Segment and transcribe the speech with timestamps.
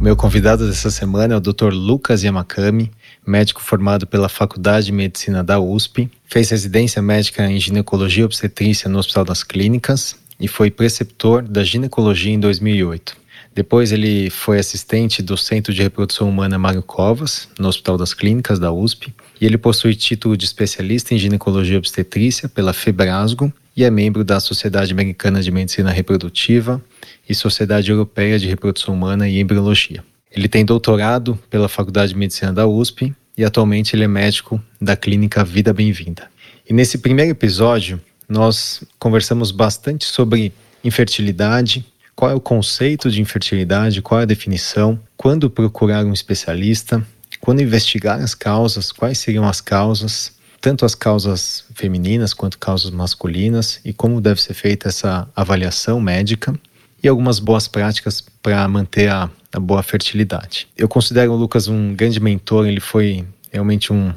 [0.00, 1.72] Meu convidado dessa semana é o Dr.
[1.72, 2.90] Lucas Yamakami,
[3.24, 8.90] médico formado pela Faculdade de Medicina da USP, fez residência médica em ginecologia e obstetrícia
[8.90, 13.21] no Hospital das Clínicas e foi preceptor da ginecologia em 2008.
[13.54, 18.58] Depois ele foi assistente do Centro de Reprodução Humana Mário Covas, no Hospital das Clínicas
[18.58, 23.90] da USP, e ele possui título de especialista em ginecologia obstetrícia pela Febrasgo e é
[23.90, 26.82] membro da Sociedade Americana de Medicina Reprodutiva
[27.28, 30.02] e Sociedade Europeia de Reprodução Humana e Embriologia.
[30.30, 34.96] Ele tem doutorado pela Faculdade de Medicina da USP e atualmente ele é médico da
[34.96, 36.30] clínica Vida Bem-vinda.
[36.68, 41.84] E nesse primeiro episódio, nós conversamos bastante sobre infertilidade,
[42.22, 47.04] qual é o conceito de infertilidade, qual é a definição, quando procurar um especialista,
[47.40, 53.80] quando investigar as causas, quais seriam as causas, tanto as causas femininas quanto causas masculinas?
[53.84, 56.54] E como deve ser feita essa avaliação médica?
[57.02, 60.68] E algumas boas práticas para manter a, a, boa fertilidade.
[60.78, 64.14] Eu considero o Lucas um grande mentor, ele foi realmente um,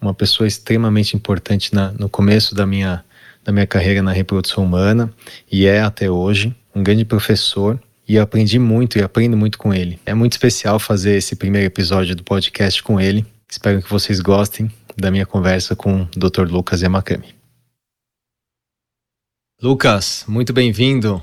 [0.00, 3.04] uma pessoa extremamente importante na, no começo da minha,
[3.44, 5.12] da minha carreira na reprodução humana.
[5.50, 9.74] E é até hoje um grande professor e eu aprendi muito e aprendo muito com
[9.74, 9.98] ele.
[10.06, 13.26] É muito especial fazer esse primeiro episódio do podcast com ele.
[13.50, 16.50] Espero que vocês gostem da minha conversa com o Dr.
[16.50, 17.34] Lucas Yamakami.
[19.60, 21.20] Lucas, muito bem-vindo.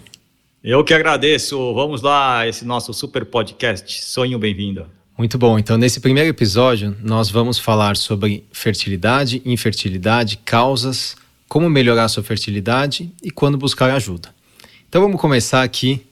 [0.63, 1.73] Eu que agradeço.
[1.73, 4.03] Vamos lá, esse nosso super podcast.
[4.03, 4.85] Sonho bem-vindo.
[5.17, 5.57] Muito bom.
[5.57, 11.15] Então, nesse primeiro episódio, nós vamos falar sobre fertilidade, infertilidade, causas,
[11.47, 14.34] como melhorar sua fertilidade e quando buscar ajuda.
[14.95, 16.05] Então, vamos começar aqui.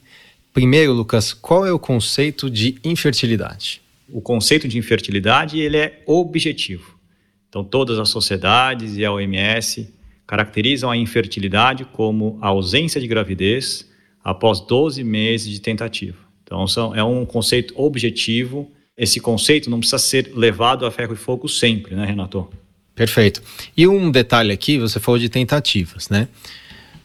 [0.53, 3.81] Primeiro, Lucas, qual é o conceito de infertilidade?
[4.09, 6.99] O conceito de infertilidade ele é objetivo.
[7.47, 9.89] Então, todas as sociedades e a OMS
[10.27, 13.89] caracterizam a infertilidade como a ausência de gravidez
[14.21, 16.17] após 12 meses de tentativa.
[16.43, 18.69] Então, são, é um conceito objetivo.
[18.97, 22.49] Esse conceito não precisa ser levado a ferro e fogo sempre, né, Renato?
[22.93, 23.41] Perfeito.
[23.77, 26.27] E um detalhe aqui, você falou de tentativas, né?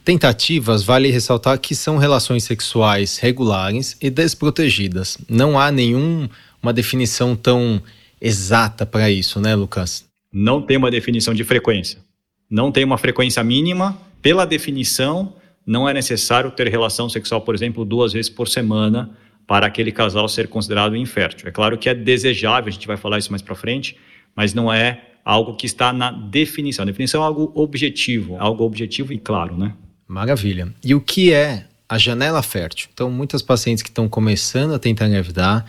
[0.09, 5.19] Tentativas, vale ressaltar que são relações sexuais regulares e desprotegidas.
[5.29, 7.83] Não há nenhuma definição tão
[8.19, 10.09] exata para isso, né, Lucas?
[10.33, 11.99] não tem uma definição de frequência.
[12.49, 13.99] Não tem uma frequência mínima.
[14.23, 15.35] Pela definição,
[15.67, 19.11] não é necessário ter relação sexual, por exemplo, duas vezes por semana
[19.47, 21.49] para aquele casal ser considerado infértil.
[21.49, 23.95] É claro que é desejável, a gente vai falar isso mais para frente,
[24.35, 26.85] mas não é algo que está na definição.
[26.85, 29.75] A definição é algo objetivo, algo objetivo e claro, né?
[30.09, 30.75] Maravilha.
[30.83, 32.89] E o que é a janela fértil?
[32.93, 35.67] Então, muitas pacientes que estão começando a tentar engravidar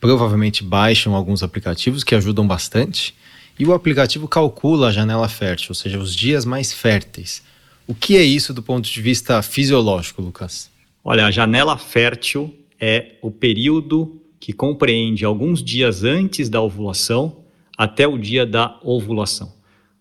[0.00, 3.14] provavelmente baixam alguns aplicativos que ajudam bastante
[3.58, 7.42] e o aplicativo calcula a janela fértil, ou seja, os dias mais férteis.
[7.86, 10.70] O que é isso do ponto de vista fisiológico, Lucas?
[11.04, 17.44] Olha, a janela fértil é o período que compreende alguns dias antes da ovulação
[17.76, 19.52] até o dia da ovulação.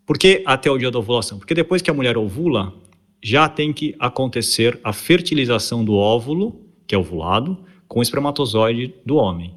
[0.05, 1.37] Por que até o dia da ovulação?
[1.37, 2.73] Porque depois que a mulher ovula,
[3.21, 9.15] já tem que acontecer a fertilização do óvulo, que é ovulado, com o espermatozoide do
[9.15, 9.53] homem.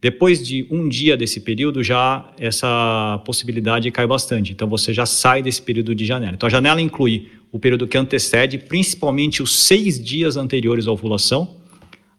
[0.00, 4.52] Depois de um dia desse período, já essa possibilidade cai bastante.
[4.52, 6.34] Então, você já sai desse período de janela.
[6.34, 11.56] Então, a janela inclui o período que antecede, principalmente os seis dias anteriores à ovulação,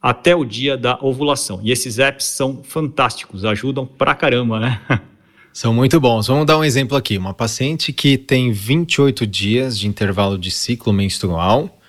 [0.01, 1.59] até o dia da ovulação.
[1.63, 4.81] E esses apps são fantásticos, ajudam pra caramba, né?
[5.55, 6.27] São muito bons.
[6.27, 7.17] Vamos dar um exemplo aqui.
[7.17, 11.79] Uma paciente que tem 28 dias de intervalo de ciclo menstrual,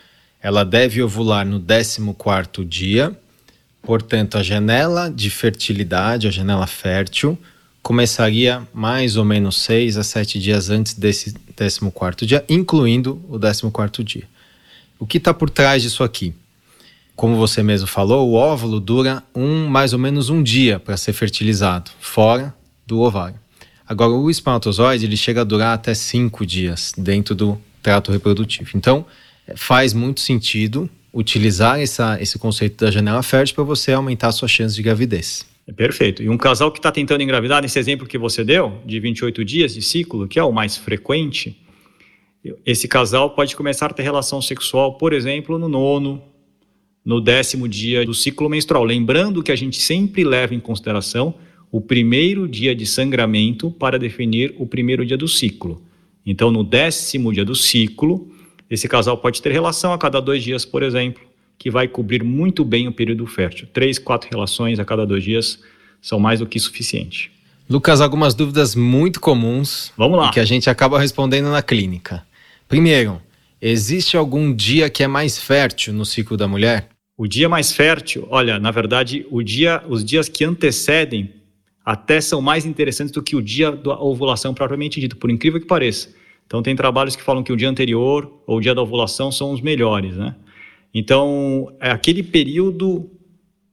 [0.40, 3.18] ela deve ovular no 14º dia
[3.82, 7.36] Portanto, a janela de fertilidade, a janela fértil,
[7.82, 14.04] começaria mais ou menos seis a sete dias antes desse 14 dia, incluindo o 14
[14.04, 14.28] dia.
[14.96, 16.32] O que está por trás disso aqui?
[17.16, 21.12] Como você mesmo falou, o óvulo dura um mais ou menos um dia para ser
[21.12, 22.54] fertilizado, fora
[22.86, 23.45] do ovário.
[23.86, 28.70] Agora, o espermatozoide ele chega a durar até cinco dias dentro do trato reprodutivo.
[28.74, 29.06] Então,
[29.54, 34.48] faz muito sentido utilizar essa, esse conceito da janela fértil para você aumentar a sua
[34.48, 35.46] chance de gravidez.
[35.66, 36.22] É perfeito.
[36.22, 39.74] E um casal que está tentando engravidar, nesse exemplo que você deu, de 28 dias
[39.74, 41.56] de ciclo, que é o mais frequente,
[42.64, 46.22] esse casal pode começar a ter relação sexual, por exemplo, no nono,
[47.04, 48.84] no décimo dia do ciclo menstrual.
[48.84, 51.34] Lembrando que a gente sempre leva em consideração
[51.70, 55.82] o primeiro dia de sangramento para definir o primeiro dia do ciclo.
[56.24, 58.28] Então, no décimo dia do ciclo,
[58.68, 61.22] esse casal pode ter relação a cada dois dias, por exemplo,
[61.58, 63.68] que vai cobrir muito bem o período fértil.
[63.72, 65.60] Três, quatro relações a cada dois dias
[66.02, 67.30] são mais do que suficiente.
[67.68, 69.92] Lucas, algumas dúvidas muito comuns.
[69.96, 70.30] Vamos lá.
[70.30, 72.24] Que a gente acaba respondendo na clínica.
[72.68, 73.20] Primeiro,
[73.60, 76.88] existe algum dia que é mais fértil no ciclo da mulher?
[77.16, 81.30] O dia mais fértil, olha, na verdade, o dia, os dias que antecedem
[81.86, 85.66] até são mais interessantes do que o dia da ovulação propriamente dito, por incrível que
[85.68, 86.12] pareça.
[86.44, 89.52] Então, tem trabalhos que falam que o dia anterior ou o dia da ovulação são
[89.52, 90.34] os melhores, né?
[90.92, 93.08] Então, é aquele período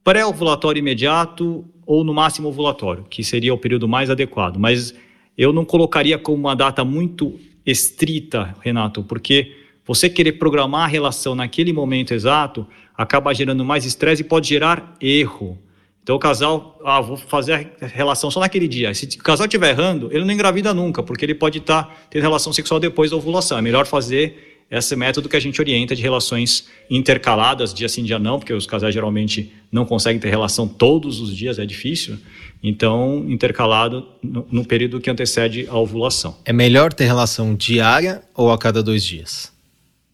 [0.04, 4.58] pré-ovulatório imediato ou no máximo ovulatório, que seria o período mais adequado.
[4.58, 4.94] Mas
[5.36, 11.34] eu não colocaria como uma data muito estrita, Renato, porque você querer programar a relação
[11.34, 15.58] naquele momento exato acaba gerando mais estresse e pode gerar erro.
[16.04, 18.92] Então o casal, ah, vou fazer a relação só naquele dia.
[18.92, 22.20] Se o casal estiver errando, ele não engravida nunca, porque ele pode estar tá tendo
[22.20, 23.56] relação sexual depois da ovulação.
[23.56, 28.18] É melhor fazer esse método que a gente orienta de relações intercaladas, dia sim, dia
[28.18, 32.18] não, porque os casais geralmente não conseguem ter relação todos os dias, é difícil.
[32.62, 36.36] Então, intercalado no, no período que antecede a ovulação.
[36.44, 39.50] É melhor ter relação diária ou a cada dois dias?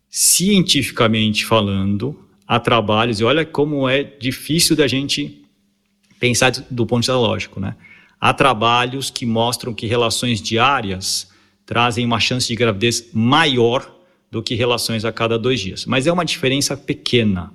[0.08, 2.16] Cientificamente falando,
[2.46, 5.39] há trabalhos, e olha como é difícil da gente
[6.20, 7.74] pensar do ponto de vista lógico, né?
[8.20, 11.30] Há trabalhos que mostram que relações diárias
[11.64, 13.90] trazem uma chance de gravidez maior
[14.30, 15.86] do que relações a cada dois dias.
[15.86, 17.52] Mas é uma diferença pequena.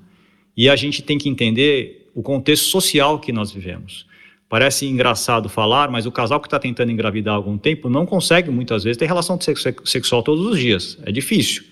[0.57, 4.07] E a gente tem que entender o contexto social que nós vivemos.
[4.50, 8.50] Parece engraçado falar, mas o casal que está tentando engravidar há algum tempo não consegue
[8.50, 9.38] muitas vezes ter relação
[9.83, 10.97] sexual todos os dias.
[11.03, 11.63] É difícil.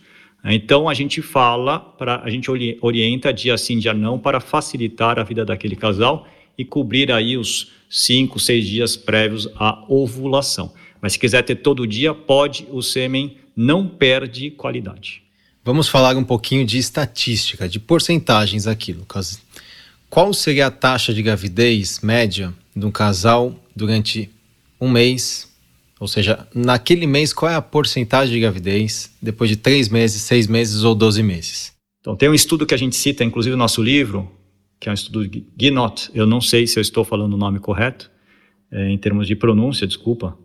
[0.43, 2.49] Então a gente fala, para a gente
[2.81, 6.27] orienta dia sim, dia não, para facilitar a vida daquele casal
[6.57, 10.73] e cobrir aí os cinco, seis dias prévios à ovulação.
[11.01, 15.21] Mas se quiser ter todo dia, pode, o sêmen não perde qualidade.
[15.63, 19.39] Vamos falar um pouquinho de estatística, de porcentagens aqui, Lucas.
[20.09, 24.29] Qual seria a taxa de gravidez média de um casal durante
[24.79, 25.51] um mês?
[25.99, 30.47] Ou seja, naquele mês, qual é a porcentagem de gravidez depois de três meses, seis
[30.47, 31.71] meses ou doze meses?
[32.01, 34.29] Então, tem um estudo que a gente cita, inclusive no nosso livro,
[34.83, 36.11] que é um estudo de Ginot.
[36.13, 38.11] Eu não sei se eu estou falando o nome correto,
[38.69, 40.37] é, em termos de pronúncia, desculpa.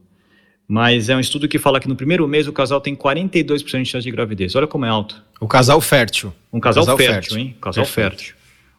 [0.67, 3.89] Mas é um estudo que fala que no primeiro mês o casal tem 42% de
[3.89, 4.55] chance de gravidez.
[4.55, 5.21] Olha como é alto.
[5.41, 6.33] O casal fértil.
[6.53, 7.57] Um casal, casal fértil, fértil, hein?
[7.61, 8.35] Casal fértil.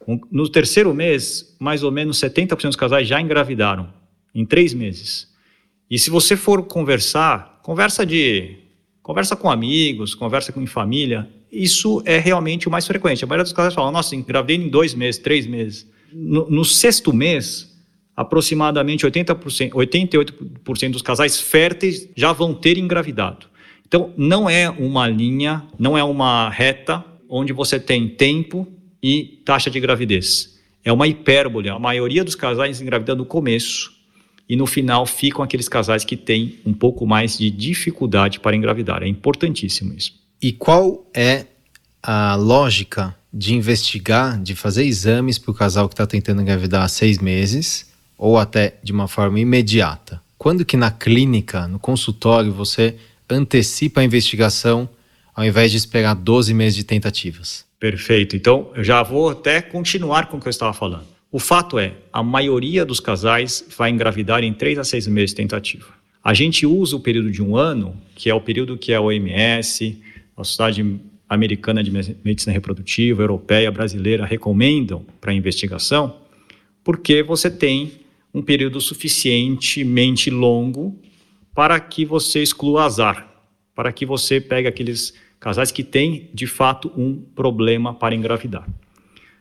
[0.08, 3.90] Um, no terceiro mês, mais ou menos 70% dos casais já engravidaram,
[4.34, 5.28] em três meses.
[5.92, 8.56] E se você for conversar, conversa de.
[9.04, 13.24] Conversa com amigos, conversa com família, isso é realmente o mais frequente.
[13.24, 15.88] A maioria dos casais falam, nossa, engravidei em dois meses, três meses.
[16.12, 17.76] No, no sexto mês,
[18.16, 23.48] aproximadamente 80%, 88% dos casais férteis já vão ter engravidado.
[23.88, 28.68] Então, não é uma linha, não é uma reta onde você tem tempo
[29.02, 30.60] e taxa de gravidez.
[30.84, 31.70] É uma hipérbole.
[31.70, 33.92] A maioria dos casais engravidam no começo
[34.48, 39.02] e no final ficam aqueles casais que têm um pouco mais de dificuldade para engravidar.
[39.02, 40.19] É importantíssimo isso.
[40.42, 41.46] E qual é
[42.02, 46.88] a lógica de investigar, de fazer exames para o casal que está tentando engravidar há
[46.88, 50.22] seis meses ou até de uma forma imediata?
[50.38, 52.96] Quando que na clínica, no consultório, você
[53.30, 54.90] antecipa a investigação
[55.36, 57.66] ao invés de esperar 12 meses de tentativas?
[57.78, 58.36] Perfeito.
[58.36, 61.06] Então, eu já vou até continuar com o que eu estava falando.
[61.32, 65.36] O fato é, a maioria dos casais vai engravidar em 3 a 6 meses de
[65.36, 65.88] tentativa.
[66.24, 70.02] A gente usa o período de um ano, que é o período que a OMS,
[70.42, 76.18] a Sociedade Americana de Medicina Reprodutiva, Europeia, Brasileira recomendam para investigação,
[76.84, 77.92] porque você tem
[78.34, 81.00] um período suficientemente longo
[81.54, 83.30] para que você exclua azar,
[83.76, 88.68] para que você pegue aqueles casais que têm, de fato, um problema para engravidar.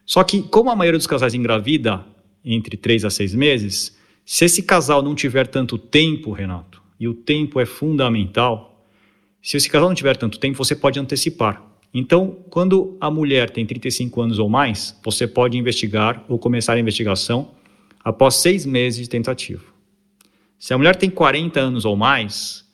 [0.05, 2.05] Só que, como a maioria dos casais engravida
[2.45, 7.14] entre três a seis meses, se esse casal não tiver tanto tempo, Renato, e o
[7.14, 8.67] tempo é fundamental,
[9.42, 11.62] se esse casal não tiver tanto tempo, você pode antecipar.
[11.92, 16.80] Então, quando a mulher tem 35 anos ou mais, você pode investigar ou começar a
[16.80, 17.50] investigação
[18.04, 19.62] após seis meses de tentativa.
[20.59, 22.66] Se a mulher tem 40 anos ou mais,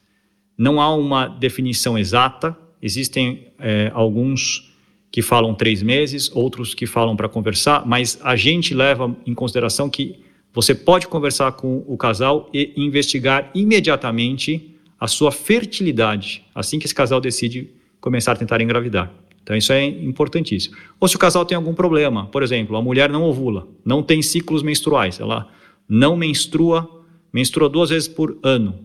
[0.57, 2.57] não há uma definição exata.
[2.81, 4.73] Existem é, alguns
[5.13, 9.89] que falam três meses, outros que falam para conversar, mas a gente leva em consideração
[9.89, 10.19] que
[10.53, 14.74] você pode conversar com o casal e investigar imediatamente
[15.05, 17.69] a sua fertilidade, assim que esse casal decide
[18.01, 19.13] começar a tentar engravidar.
[19.43, 20.75] Então isso é importantíssimo.
[20.99, 24.23] Ou se o casal tem algum problema, por exemplo, a mulher não ovula, não tem
[24.23, 25.47] ciclos menstruais, ela
[25.87, 26.89] não menstrua,
[27.31, 28.79] menstrua duas vezes por ano.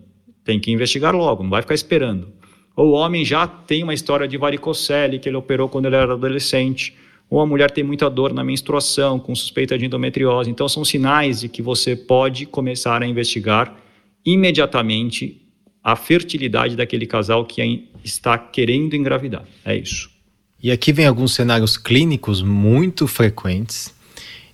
[0.44, 2.28] Tem que investigar logo, não vai ficar esperando.
[2.76, 6.12] Ou o homem já tem uma história de varicocele que ele operou quando ele era
[6.12, 6.94] adolescente,
[7.30, 10.50] ou a mulher tem muita dor na menstruação, com suspeita de endometriose.
[10.50, 13.74] Então são sinais de que você pode começar a investigar
[14.22, 15.46] imediatamente
[15.82, 19.44] a fertilidade daquele casal que está querendo engravidar.
[19.64, 20.10] É isso.
[20.62, 23.94] E aqui vem alguns cenários clínicos muito frequentes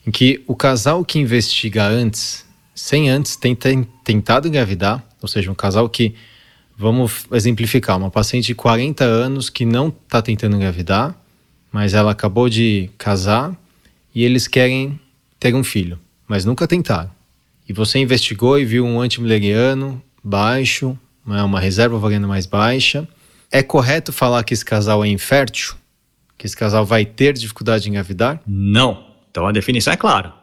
[0.06, 3.56] em que o casal que investiga antes, sem antes ter
[4.04, 6.14] tentado engravidar, ou seja, um casal que,
[6.78, 11.18] vamos exemplificar, uma paciente de 40 anos que não está tentando engravidar,
[11.72, 13.52] mas ela acabou de casar
[14.14, 15.00] e eles querem
[15.40, 17.10] ter um filho, mas nunca tentaram.
[17.68, 23.06] E você investigou e viu um antimileriano baixo, né, uma reserva ovariana mais baixa.
[23.50, 25.74] É correto falar que esse casal é infértil?
[26.38, 28.40] Que esse casal vai ter dificuldade de engravidar?
[28.46, 29.06] Não.
[29.30, 30.34] Então a definição é clara.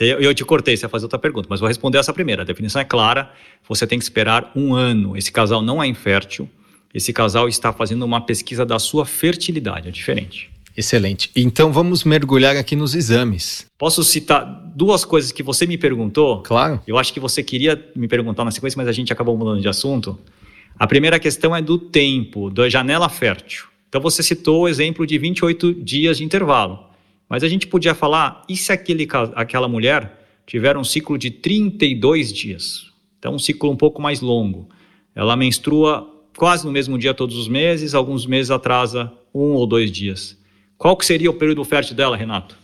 [0.00, 2.42] Eu te cortei, você ia fazer outra pergunta, mas vou responder essa primeira.
[2.42, 3.30] A definição é clara,
[3.68, 5.16] você tem que esperar um ano.
[5.16, 6.50] Esse casal não é infértil,
[6.92, 10.50] esse casal está fazendo uma pesquisa da sua fertilidade, é diferente.
[10.76, 11.30] Excelente.
[11.36, 13.66] Então vamos mergulhar aqui nos exames.
[13.78, 16.42] Posso citar duas coisas que você me perguntou?
[16.42, 16.80] Claro.
[16.86, 19.68] Eu acho que você queria me perguntar na sequência, mas a gente acabou mudando de
[19.68, 20.18] assunto.
[20.76, 23.66] A primeira questão é do tempo, da janela fértil.
[23.88, 26.94] Então você citou o exemplo de 28 dias de intervalo.
[27.28, 32.32] Mas a gente podia falar, e se aquele, aquela mulher tiver um ciclo de 32
[32.32, 32.92] dias?
[33.18, 34.68] Então, um ciclo um pouco mais longo.
[35.14, 39.90] Ela menstrua quase no mesmo dia todos os meses, alguns meses atrasa um ou dois
[39.90, 40.36] dias.
[40.84, 42.58] Qual que seria o período fértil dela, Renato?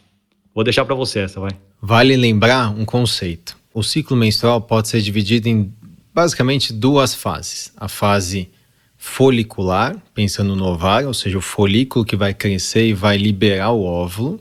[0.55, 1.53] Vou deixar para você essa, vai.
[1.81, 3.57] Vale lembrar um conceito.
[3.73, 5.73] O ciclo menstrual pode ser dividido em
[6.13, 7.73] basicamente duas fases.
[7.79, 8.51] A fase
[8.99, 13.85] folicular, pensando no ovário, ou seja, o folículo que vai crescer e vai liberar o
[13.85, 14.39] óvulo,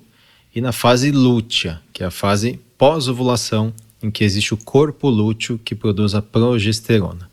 [0.53, 5.57] e na fase lútea, que é a fase pós-ovulação, em que existe o corpo lúteo
[5.57, 7.31] que produz a progesterona.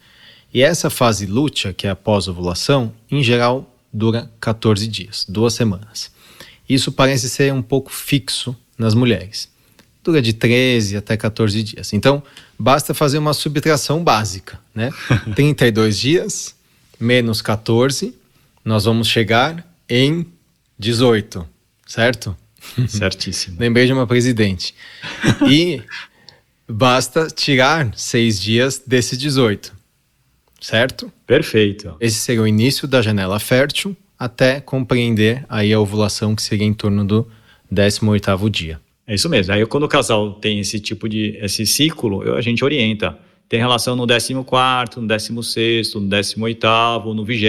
[0.54, 6.14] E essa fase lútea, que é a pós-ovulação, em geral dura 14 dias, duas semanas.
[6.68, 9.48] Isso parece ser um pouco fixo nas mulheres.
[10.02, 11.92] Dura de 13 até 14 dias.
[11.92, 12.22] Então,
[12.58, 14.90] basta fazer uma subtração básica, né?
[15.34, 16.56] 32 dias
[16.98, 18.14] menos 14,
[18.64, 20.26] nós vamos chegar em
[20.78, 21.46] 18,
[21.86, 22.36] certo?
[22.88, 23.56] Certíssimo.
[23.60, 24.74] Lembrei de uma presidente.
[25.48, 25.82] E
[26.68, 29.72] basta tirar seis dias desses 18,
[30.60, 31.12] certo?
[31.26, 31.96] Perfeito.
[32.00, 36.74] Esse seria o início da janela fértil até compreender aí a ovulação que seria em
[36.74, 37.26] torno do
[37.72, 38.80] 18º dia.
[39.06, 39.52] É isso mesmo.
[39.52, 43.16] Aí quando o casal tem esse tipo de esse ciclo, a gente orienta
[43.48, 47.46] tem relação no 14, no 16, no 18, no 20.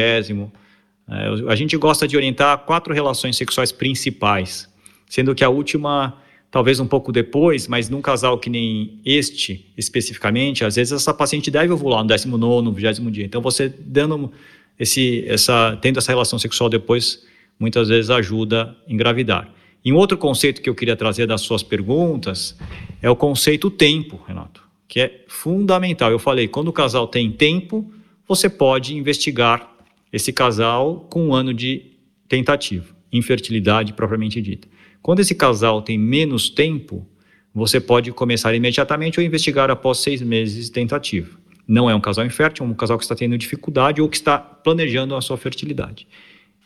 [1.09, 4.69] É, a gente gosta de orientar quatro relações sexuais principais,
[5.09, 6.21] sendo que a última,
[6.51, 11.49] talvez um pouco depois, mas num casal que nem este especificamente, às vezes essa paciente
[11.49, 13.25] deve ovular no 19, no 20 dia.
[13.25, 14.31] Então você dando
[14.79, 17.25] esse, essa, tendo essa relação sexual depois,
[17.59, 19.49] muitas vezes ajuda a engravidar.
[19.83, 22.57] E um outro conceito que eu queria trazer das suas perguntas
[23.01, 26.11] é o conceito tempo, Renato que é fundamental.
[26.11, 27.91] Eu falei, quando o casal tem tempo,
[28.27, 29.69] você pode investigar
[30.11, 31.91] esse casal com um ano de
[32.27, 34.67] tentativa, infertilidade propriamente dita.
[35.01, 37.05] Quando esse casal tem menos tempo,
[37.53, 41.37] você pode começar imediatamente ou investigar após seis meses de tentativa.
[41.67, 44.37] Não é um casal infértil, é um casal que está tendo dificuldade ou que está
[44.37, 46.07] planejando a sua fertilidade.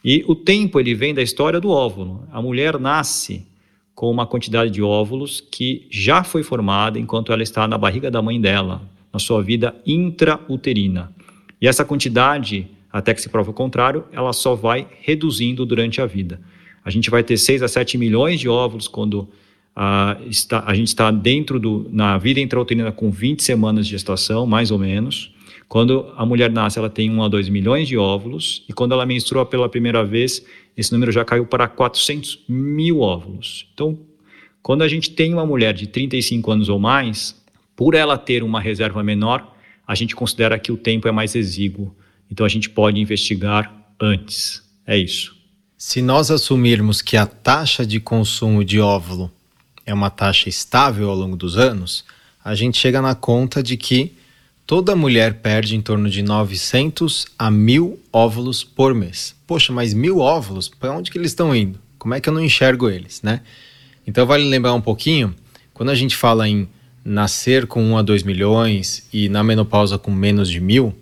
[0.04, 2.28] E o tempo ele vem da história do óvulo.
[2.32, 3.48] A mulher nasce
[3.94, 8.22] com uma quantidade de óvulos que já foi formada enquanto ela está na barriga da
[8.22, 8.82] mãe dela,
[9.14, 11.12] na sua vida intrauterina.
[11.62, 16.06] E essa quantidade, até que se prova o contrário, ela só vai reduzindo durante a
[16.06, 16.40] vida.
[16.84, 19.30] A gente vai ter 6 a 7 milhões de óvulos quando
[19.76, 24.46] a, está, a gente está dentro do, na vida intrauterina com 20 semanas de gestação,
[24.46, 25.34] mais ou menos.
[25.68, 29.06] Quando a mulher nasce, ela tem 1 a 2 milhões de óvulos, e quando ela
[29.06, 33.68] menstrua pela primeira vez, esse número já caiu para 400 mil óvulos.
[33.74, 33.98] Então,
[34.62, 37.42] quando a gente tem uma mulher de 35 anos ou mais,
[37.76, 39.56] por ela ter uma reserva menor,
[39.88, 41.96] a gente considera que o tempo é mais exíguo.
[42.30, 44.62] Então, a gente pode investigar antes.
[44.86, 45.36] É isso.
[45.78, 49.32] Se nós assumirmos que a taxa de consumo de óvulo
[49.86, 52.04] é uma taxa estável ao longo dos anos,
[52.44, 54.16] a gente chega na conta de que
[54.72, 59.36] Toda mulher perde em torno de 900 a 1000 óvulos por mês.
[59.46, 60.70] Poxa, mas mil óvulos?
[60.70, 61.78] Para onde que eles estão indo?
[62.00, 63.42] Como é que eu não enxergo eles, né?
[64.08, 65.36] Então vale lembrar um pouquinho,
[65.74, 66.70] quando a gente fala em
[67.04, 70.96] nascer com 1 a 2 milhões e na menopausa com menos de mil,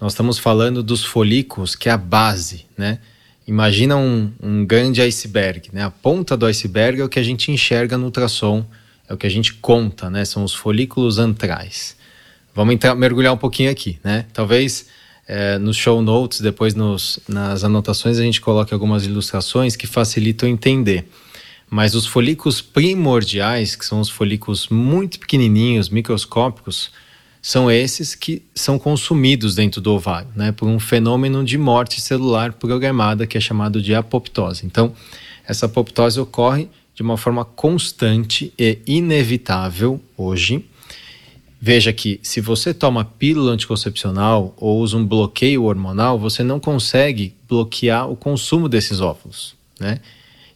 [0.00, 3.00] nós estamos falando dos folículos, que é a base, né?
[3.50, 5.82] Imagina um, um grande iceberg, né?
[5.82, 8.64] A ponta do iceberg é o que a gente enxerga no ultrassom,
[9.08, 10.24] é o que a gente conta, né?
[10.24, 11.96] São os folículos antrais.
[12.54, 14.24] Vamos entrar, mergulhar um pouquinho aqui, né?
[14.32, 14.86] Talvez
[15.26, 20.48] é, nos show notes, depois nos, nas anotações, a gente coloque algumas ilustrações que facilitam
[20.48, 21.08] entender.
[21.68, 26.92] Mas os folículos primordiais, que são os folículos muito pequenininhos, microscópicos,
[27.42, 32.52] são esses que são consumidos dentro do ovário, né, por um fenômeno de morte celular
[32.52, 34.66] programada que é chamado de apoptose.
[34.66, 34.92] Então,
[35.46, 40.64] essa apoptose ocorre de uma forma constante e inevitável hoje.
[41.58, 47.34] Veja que se você toma pílula anticoncepcional ou usa um bloqueio hormonal, você não consegue
[47.48, 50.00] bloquear o consumo desses óvulos, né?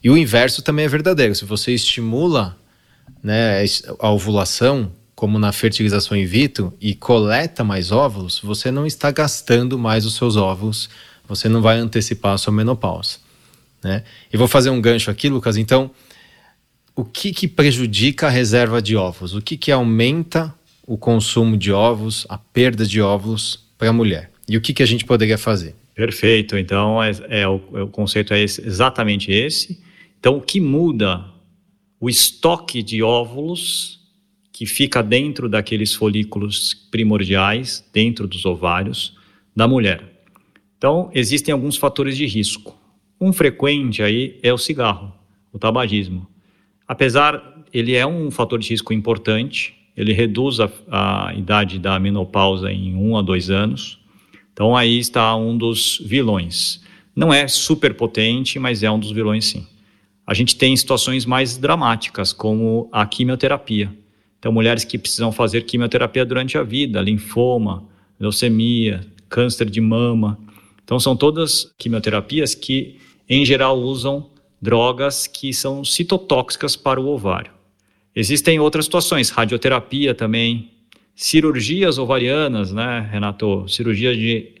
[0.03, 1.33] E o inverso também é verdadeiro.
[1.33, 2.55] Se você estimula
[3.23, 3.63] né,
[3.99, 9.79] a ovulação, como na fertilização in vitro, e coleta mais óvulos, você não está gastando
[9.79, 10.89] mais os seus óvulos,
[11.27, 13.17] você não vai antecipar a sua menopausa.
[13.81, 14.03] Né?
[14.31, 15.57] E vou fazer um gancho aqui, Lucas.
[15.57, 15.89] Então,
[16.95, 19.33] o que, que prejudica a reserva de óvulos?
[19.33, 20.53] O que, que aumenta
[20.85, 24.31] o consumo de ovos, a perda de óvulos para a mulher?
[24.47, 25.75] E o que, que a gente poderia fazer?
[25.93, 26.57] Perfeito.
[26.57, 29.81] Então, é, é o, o, conceito é esse, exatamente esse.
[30.19, 31.25] Então, o que muda
[31.99, 33.94] o estoque de óvulos
[34.55, 39.17] que fica dentro daqueles folículos primordiais, dentro dos ovários
[39.53, 40.23] da mulher.
[40.77, 42.73] Então, existem alguns fatores de risco.
[43.19, 45.13] Um frequente aí é o cigarro,
[45.51, 46.25] o tabagismo.
[46.87, 52.71] Apesar, ele é um fator de risco importante, ele reduz a, a idade da menopausa
[52.71, 53.99] em um a dois anos.
[54.53, 56.81] Então, aí está um dos vilões.
[57.13, 59.67] Não é super potente, mas é um dos vilões sim
[60.27, 63.95] a gente tem situações mais dramáticas, como a quimioterapia.
[64.45, 67.83] Então, mulheres que precisam fazer quimioterapia durante a vida, linfoma,
[68.19, 70.37] leucemia, câncer de mama.
[70.83, 74.29] Então, são todas quimioterapias que, em geral, usam
[74.61, 77.51] drogas que são citotóxicas para o ovário.
[78.15, 80.69] Existem outras situações, radioterapia também,
[81.15, 83.67] cirurgias ovarianas, né, Renato?
[83.67, 84.51] Cirurgias de,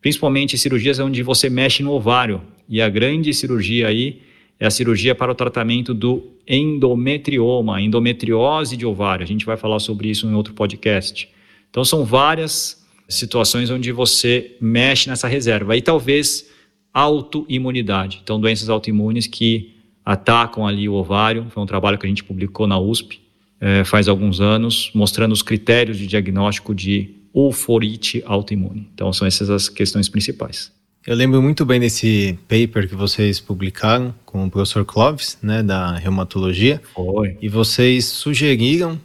[0.00, 2.40] principalmente cirurgias onde você mexe no ovário.
[2.66, 4.22] E a grande cirurgia aí
[4.58, 9.24] é a cirurgia para o tratamento do endometrioma, endometriose de ovário.
[9.24, 11.28] A gente vai falar sobre isso em outro podcast.
[11.70, 15.76] Então, são várias situações onde você mexe nessa reserva.
[15.76, 16.48] E talvez
[16.92, 18.20] autoimunidade.
[18.22, 21.46] Então, doenças autoimunes que atacam ali o ovário.
[21.50, 23.20] Foi um trabalho que a gente publicou na USP
[23.60, 28.88] é, faz alguns anos, mostrando os critérios de diagnóstico de ulforite autoimune.
[28.94, 30.70] Então, são essas as questões principais.
[31.06, 35.96] Eu lembro muito bem desse paper que vocês publicaram com o professor Clovis, né, da
[35.96, 36.80] reumatologia.
[36.94, 37.36] Foi.
[37.42, 38.98] E vocês sugeriram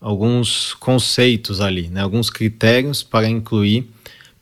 [0.00, 3.88] alguns conceitos ali, né, alguns critérios para incluir.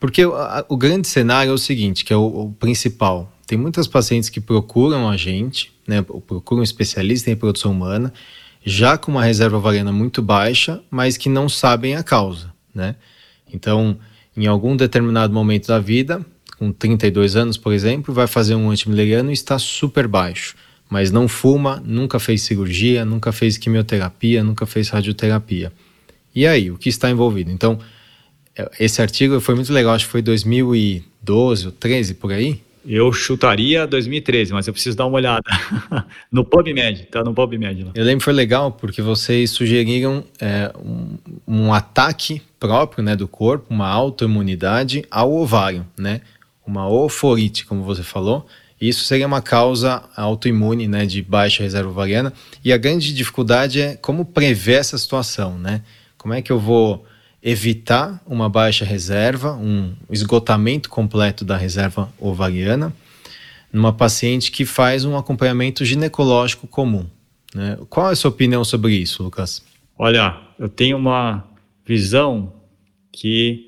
[0.00, 3.30] Porque o, a, o grande cenário é o seguinte, que é o, o, principal.
[3.46, 8.10] Tem muitas pacientes que procuram a gente, né, procuram um especialista em reprodução humana,
[8.64, 12.96] já com uma reserva ovariana muito baixa, mas que não sabem a causa, né?
[13.52, 13.98] Então,
[14.34, 16.24] em algum determinado momento da vida,
[16.58, 20.54] com 32 anos, por exemplo, vai fazer um antimileriano e está super baixo,
[20.88, 25.72] mas não fuma, nunca fez cirurgia, nunca fez quimioterapia, nunca fez radioterapia.
[26.34, 27.50] E aí, o que está envolvido?
[27.50, 27.78] Então,
[28.56, 32.60] é, esse artigo foi muito legal, acho que foi 2012 ou 13 por aí.
[32.88, 35.42] Eu chutaria 2013, mas eu preciso dar uma olhada.
[36.30, 37.90] no PubMed, tá no PubMed lá.
[37.94, 43.26] Eu lembro que foi legal porque vocês sugeriram é, um, um, ataque próprio né, do
[43.26, 46.20] corpo, uma autoimunidade ao ovário, né?
[46.66, 48.46] Uma oforite, como você falou.
[48.80, 52.32] Isso seria uma causa autoimune, né, de baixa reserva ovariana.
[52.64, 55.82] E a grande dificuldade é como prever essa situação, né?
[56.18, 57.06] Como é que eu vou
[57.42, 62.92] evitar uma baixa reserva, um esgotamento completo da reserva ovariana
[63.72, 67.06] numa paciente que faz um acompanhamento ginecológico comum.
[67.54, 67.78] Né?
[67.88, 69.62] Qual é a sua opinião sobre isso, Lucas?
[69.98, 71.44] Olha, eu tenho uma
[71.84, 72.52] visão
[73.12, 73.65] que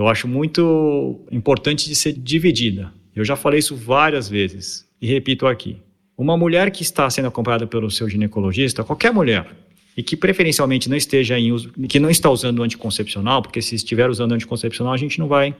[0.00, 2.90] eu acho muito importante de ser dividida.
[3.14, 5.76] Eu já falei isso várias vezes e repito aqui.
[6.16, 9.46] Uma mulher que está sendo acompanhada pelo seu ginecologista, qualquer mulher,
[9.94, 14.08] e que preferencialmente não esteja em uso, que não está usando anticoncepcional, porque se estiver
[14.08, 15.54] usando anticoncepcional, a gente não vai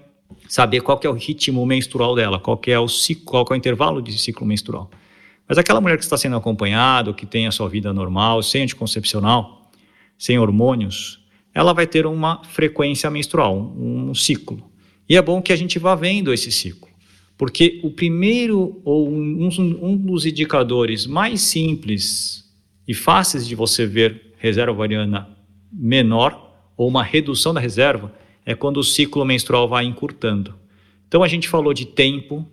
[0.49, 4.01] saber qual é o ritmo menstrual dela, qual é o ciclo, qual é o intervalo
[4.01, 4.91] de ciclo menstrual.
[5.47, 9.71] Mas aquela mulher que está sendo acompanhada, que tem a sua vida normal, sem anticoncepcional,
[10.17, 11.20] sem hormônios,
[11.55, 14.71] ela vai ter uma frequência menstrual, um, ciclo.
[15.09, 16.89] E é bom que a gente vá vendo esse ciclo,
[17.37, 19.49] porque o primeiro ou um,
[19.83, 22.45] um dos indicadores mais simples
[22.87, 25.29] e fáceis de você ver reserva ovariana
[25.73, 28.13] menor ou uma redução da reserva
[28.45, 30.55] é quando o ciclo menstrual vai encurtando.
[31.07, 32.47] Então a gente falou de tempo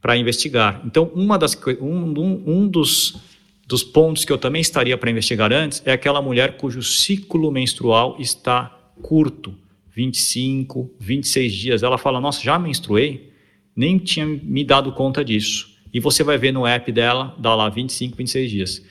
[0.00, 0.82] para investigar.
[0.84, 3.20] Então uma das, um, um dos,
[3.70, 8.16] dos pontos que eu também estaria para investigar antes é aquela mulher cujo ciclo menstrual
[8.18, 9.54] está curto,
[9.94, 11.82] 25, 26 dias.
[11.84, 13.32] Ela fala: Nossa, já menstruei?
[13.76, 15.70] Nem tinha me dado conta disso.
[15.94, 18.82] E você vai ver no app dela, dá lá 25, 26 dias.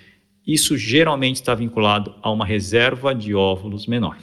[0.47, 4.17] Isso geralmente está vinculado a uma reserva de óvulos menor.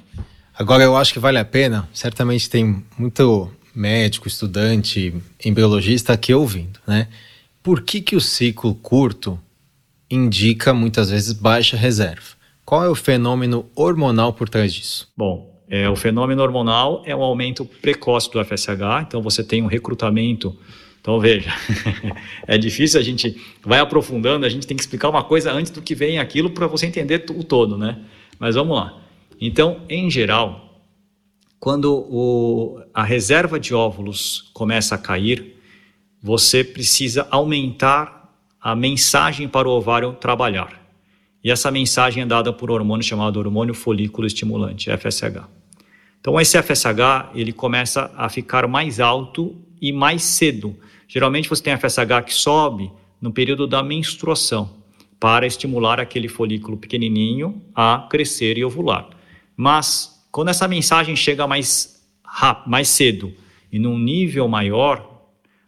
[0.54, 5.14] Agora, eu acho que vale a pena, certamente tem muito médico, estudante,
[5.44, 7.08] embriologista aqui ouvindo, né?
[7.62, 9.38] Por que, que o ciclo curto
[10.10, 12.36] indica muitas vezes baixa reserva?
[12.64, 15.08] Qual é o fenômeno hormonal por trás disso?
[15.16, 19.66] Bom, é, o fenômeno hormonal é um aumento precoce do FSH, então você tem um
[19.66, 20.56] recrutamento.
[21.00, 21.52] Então veja,
[22.46, 25.80] é difícil a gente vai aprofundando, a gente tem que explicar uma coisa antes do
[25.80, 28.00] que vem aquilo para você entender o todo, né?
[28.38, 28.98] Mas vamos lá.
[29.40, 30.82] Então, em geral,
[31.58, 35.56] quando o, a reserva de óvulos começa a cair,
[36.22, 38.15] você precisa aumentar
[38.66, 40.83] a mensagem para o ovário trabalhar.
[41.44, 45.46] E essa mensagem é dada por um hormônio chamado hormônio folículo estimulante, FSH.
[46.20, 50.76] Então esse FSH, ele começa a ficar mais alto e mais cedo.
[51.07, 54.68] Geralmente você tem FSH que sobe no período da menstruação,
[55.20, 59.09] para estimular aquele folículo pequenininho a crescer e ovular.
[59.57, 63.33] Mas quando essa mensagem chega mais rápido, mais cedo
[63.70, 65.22] e num nível maior,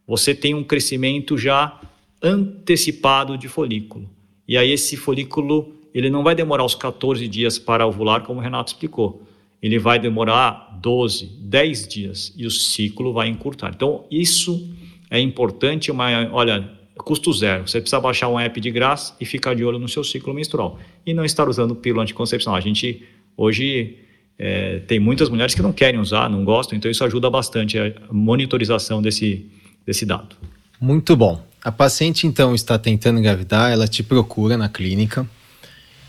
[0.04, 1.80] você tem um crescimento já
[2.22, 4.08] antecipado de folículo.
[4.46, 8.42] E aí esse folículo, ele não vai demorar os 14 dias para ovular, como o
[8.42, 9.22] Renato explicou.
[9.60, 13.72] Ele vai demorar 12, 10 dias e o ciclo vai encurtar.
[13.74, 14.72] Então, isso
[15.10, 17.66] é importante, uma, olha, custo zero.
[17.66, 20.78] Você precisa baixar um app de graça e ficar de olho no seu ciclo menstrual.
[21.04, 22.56] E não estar usando pílula anticoncepcional.
[22.56, 23.04] A gente
[23.38, 23.96] Hoje
[24.36, 27.92] é, tem muitas mulheres que não querem usar, não gostam, então isso ajuda bastante a
[28.10, 29.48] monitorização desse,
[29.86, 30.34] desse dado.
[30.80, 31.40] Muito bom.
[31.62, 35.28] A paciente então está tentando engravidar, ela te procura na clínica.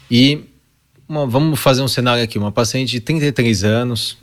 [0.09, 0.43] E
[1.07, 4.17] uma, vamos fazer um cenário aqui: uma paciente de 33 anos,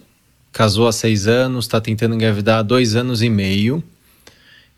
[0.52, 3.82] casou há seis anos, está tentando engravidar há dois anos e meio.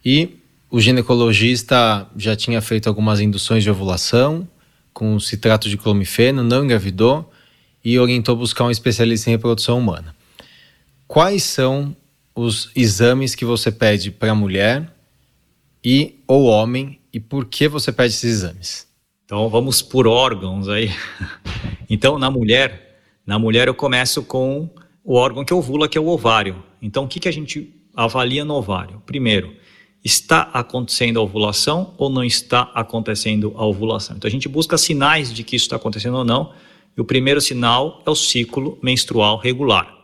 [0.05, 0.37] E
[0.71, 4.49] o ginecologista já tinha feito algumas induções de ovulação
[4.93, 7.31] com citrato de clomifeno, não engravidou
[7.85, 10.15] e orientou buscar um especialista em reprodução humana.
[11.07, 11.97] Quais são
[12.35, 14.93] os exames que você pede para a mulher
[15.85, 18.89] e ou homem e por que você pede esses exames?
[19.25, 20.91] Então vamos por órgãos aí.
[21.91, 24.69] Então na mulher, na mulher eu começo com
[25.03, 26.63] o órgão que ovula, que é o ovário.
[26.83, 29.03] Então o que, que a gente avalia no ovário?
[29.07, 29.57] Primeiro,
[30.05, 34.17] está acontecendo a ovulação ou não está acontecendo a ovulação?
[34.17, 36.53] Então a gente busca sinais de que isso está acontecendo ou não
[36.97, 39.97] e o primeiro sinal é o ciclo menstrual regular,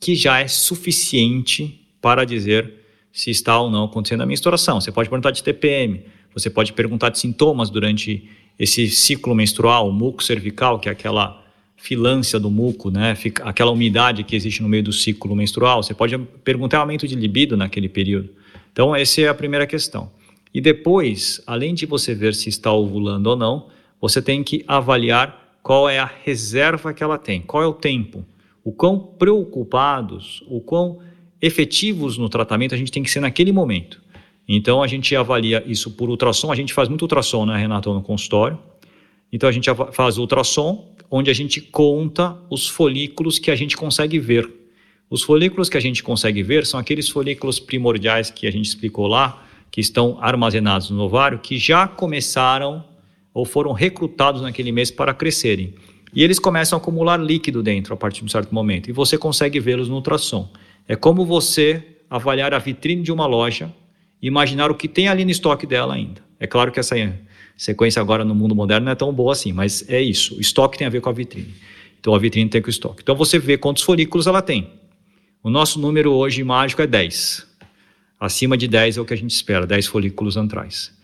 [0.00, 2.77] que já é suficiente para dizer
[3.18, 4.80] se está ou não acontecendo a menstruação.
[4.80, 6.02] Você pode perguntar de TPM,
[6.32, 11.44] você pode perguntar de sintomas durante esse ciclo menstrual, muco cervical, que é aquela
[11.76, 13.16] filância do muco, né?
[13.42, 15.82] aquela umidade que existe no meio do ciclo menstrual.
[15.82, 18.30] Você pode perguntar aumento de libido naquele período.
[18.72, 20.12] Então, essa é a primeira questão.
[20.54, 23.66] E depois, além de você ver se está ovulando ou não,
[24.00, 28.24] você tem que avaliar qual é a reserva que ela tem, qual é o tempo,
[28.62, 31.00] o quão preocupados, o quão
[31.40, 34.00] efetivos no tratamento a gente tem que ser naquele momento.
[34.48, 38.02] Então a gente avalia isso por ultrassom, a gente faz muito ultrassom, né, Renato, no
[38.02, 38.58] consultório.
[39.32, 44.18] Então a gente faz ultrassom, onde a gente conta os folículos que a gente consegue
[44.18, 44.48] ver.
[45.10, 49.06] Os folículos que a gente consegue ver são aqueles folículos primordiais que a gente explicou
[49.06, 52.84] lá, que estão armazenados no ovário, que já começaram
[53.32, 55.74] ou foram recrutados naquele mês para crescerem.
[56.14, 59.18] E eles começam a acumular líquido dentro a partir de um certo momento, e você
[59.18, 60.48] consegue vê-los no ultrassom.
[60.88, 63.70] É como você avaliar a vitrine de uma loja
[64.22, 66.22] e imaginar o que tem ali no estoque dela ainda.
[66.40, 66.96] É claro que essa
[67.58, 70.38] sequência agora no mundo moderno não é tão boa assim, mas é isso.
[70.38, 71.54] O estoque tem a ver com a vitrine.
[72.00, 73.02] Então a vitrine tem com o estoque.
[73.02, 74.70] Então você vê quantos folículos ela tem.
[75.42, 77.46] O nosso número hoje mágico é 10.
[78.18, 80.96] Acima de 10 é o que a gente espera, 10 folículos antrais.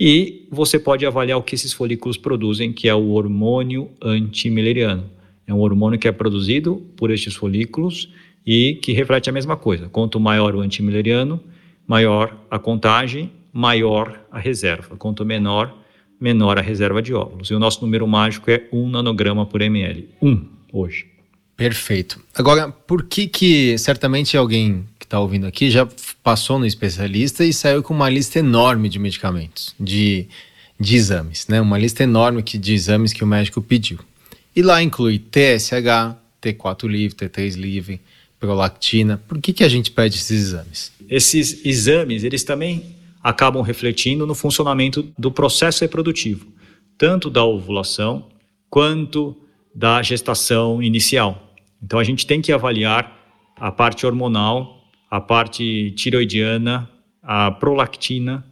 [0.00, 5.10] E você pode avaliar o que esses folículos produzem, que é o hormônio antimileriano.
[5.46, 8.08] É um hormônio que é produzido por estes folículos
[8.46, 9.88] e que reflete a mesma coisa.
[9.88, 11.42] Quanto maior o antimileriano,
[11.86, 14.96] maior a contagem, maior a reserva.
[14.96, 15.74] Quanto menor,
[16.20, 17.48] menor a reserva de óvulos.
[17.48, 20.08] E o nosso número mágico é 1 nanograma por ml.
[20.22, 21.06] 1 hoje.
[21.56, 22.20] Perfeito.
[22.34, 25.88] Agora, por que que certamente alguém que está ouvindo aqui já
[26.22, 30.28] passou no especialista e saiu com uma lista enorme de medicamentos, de,
[30.78, 31.60] de exames, né?
[31.60, 33.98] Uma lista enorme que, de exames que o médico pediu.
[34.54, 38.00] E lá inclui TSH, T4 livre, T3 livre,
[38.38, 39.20] prolactina.
[39.26, 40.92] Por que, que a gente pede esses exames?
[41.08, 46.46] Esses exames, eles também acabam refletindo no funcionamento do processo reprodutivo,
[46.96, 48.28] tanto da ovulação
[48.70, 49.36] quanto
[49.74, 51.52] da gestação inicial.
[51.82, 53.16] Então a gente tem que avaliar
[53.56, 56.88] a parte hormonal, a parte tiroidiana,
[57.22, 58.44] a prolactina.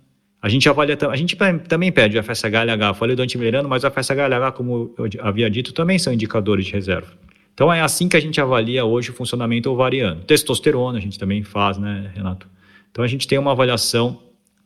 [0.43, 1.37] A gente avalia, a gente
[1.69, 2.95] também pede o FSH-LH.
[2.95, 7.13] Falei do antimileriano, mas o FSH-LH, como eu havia dito, também são indicadores de reserva.
[7.55, 10.23] Então é assim que a gente avalia hoje o funcionamento ovariano.
[10.23, 12.49] Testosterona a gente também faz, né, Renato?
[12.91, 14.21] Então a gente tem uma avaliação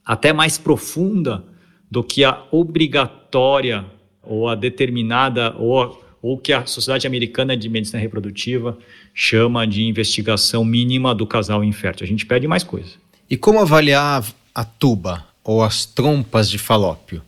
[0.05, 1.45] até mais profunda
[1.91, 3.85] do que a obrigatória
[4.23, 8.77] ou a determinada ou ou que a Sociedade Americana de Medicina Reprodutiva
[9.15, 12.05] chama de investigação mínima do casal infértil.
[12.05, 12.95] A gente pede mais coisa.
[13.31, 14.25] E como avaliar
[14.55, 17.23] a tuba ou as trompas de falópio?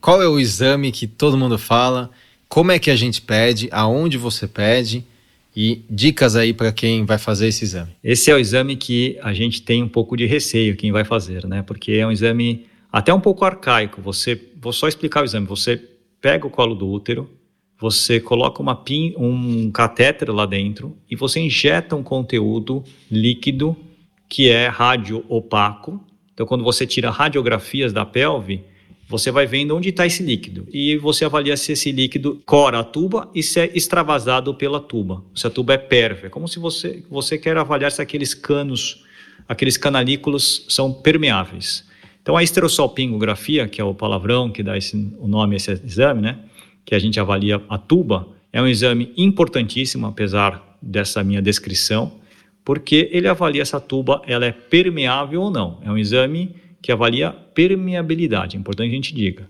[0.00, 2.10] Qual é o exame que todo mundo fala?
[2.52, 3.70] Como é que a gente pede?
[3.72, 5.06] Aonde você pede?
[5.56, 7.96] E dicas aí para quem vai fazer esse exame.
[8.04, 11.46] Esse é o exame que a gente tem um pouco de receio quem vai fazer,
[11.46, 11.62] né?
[11.62, 14.02] Porque é um exame até um pouco arcaico.
[14.02, 15.46] Você, vou só explicar o exame.
[15.46, 15.82] Você
[16.20, 17.30] pega o colo do útero,
[17.78, 23.74] você coloca uma pin, um catéter lá dentro e você injeta um conteúdo líquido
[24.28, 26.04] que é rádio opaco.
[26.34, 28.62] Então, quando você tira radiografias da pelve,
[29.12, 32.84] você vai vendo onde está esse líquido e você avalia se esse líquido cora a
[32.84, 37.04] tuba e se é extravasado pela tuba, se a tuba é pérvia, como se você
[37.10, 39.04] você quer avaliar se aqueles canos,
[39.46, 41.84] aqueles canalículos são permeáveis.
[42.22, 46.22] Então a esterossalpingografia, que é o palavrão que dá esse, o nome a esse exame,
[46.22, 46.38] né?
[46.82, 52.20] que a gente avalia a tuba, é um exame importantíssimo, apesar dessa minha descrição,
[52.64, 55.80] porque ele avalia se a tuba ela é permeável ou não.
[55.82, 59.48] É um exame que avalia permeabilidade, é importante que a gente diga.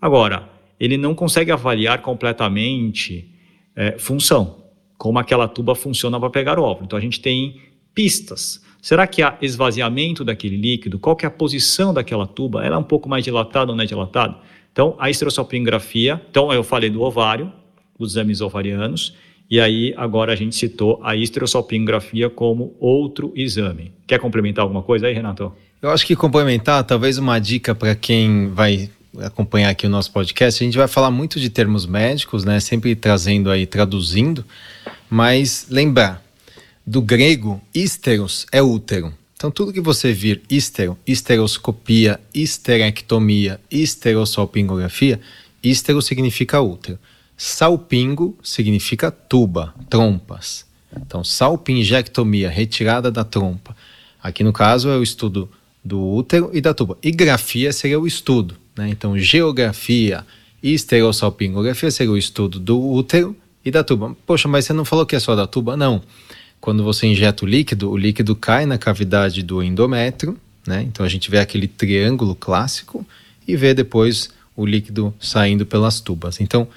[0.00, 3.30] Agora, ele não consegue avaliar completamente
[3.76, 4.64] é, função,
[4.96, 6.86] como aquela tuba funciona para pegar o óvulo.
[6.86, 7.60] Então a gente tem
[7.94, 8.64] pistas.
[8.80, 10.98] Será que há esvaziamento daquele líquido?
[10.98, 12.64] Qual que é a posição daquela tuba?
[12.64, 14.38] Ela é um pouco mais dilatada ou não é dilatada?
[14.72, 17.52] Então, a esterossalpingografia, então eu falei do ovário,
[17.98, 19.14] dos exames ovarianos,
[19.50, 23.92] e aí agora a gente citou a esterossalpingografia como outro exame.
[24.06, 25.52] Quer complementar alguma coisa aí, Renato?
[25.82, 28.90] Eu acho que complementar, talvez uma dica para quem vai
[29.22, 32.94] acompanhar aqui o nosso podcast, a gente vai falar muito de termos médicos, né, sempre
[32.94, 34.44] trazendo aí, traduzindo,
[35.08, 36.22] mas lembrar,
[36.86, 45.18] do grego, ísteros é útero, então, tudo que você vir estero, esteroscopia, esterectomia, esterossalpingografia,
[45.62, 46.98] estero significa útero.
[47.38, 50.66] Salpingo significa tuba, trompas.
[50.94, 53.74] Então, salpingectomia, retirada da trompa.
[54.22, 55.50] Aqui no caso é o estudo
[55.84, 56.96] do útero e da tuba.
[57.02, 58.56] E grafia seria o estudo.
[58.76, 58.88] Né?
[58.88, 60.24] Então, geografia,
[60.62, 64.16] esterossalpingografia seria o estudo do útero e da tuba.
[64.26, 65.76] Poxa, mas você não falou que é só da tuba?
[65.76, 66.02] Não.
[66.60, 70.82] Quando você injeta o líquido, o líquido cai na cavidade do endométrio, né?
[70.82, 73.06] Então a gente vê aquele triângulo clássico
[73.48, 76.38] e vê depois o líquido saindo pelas tubas.
[76.40, 76.68] Então,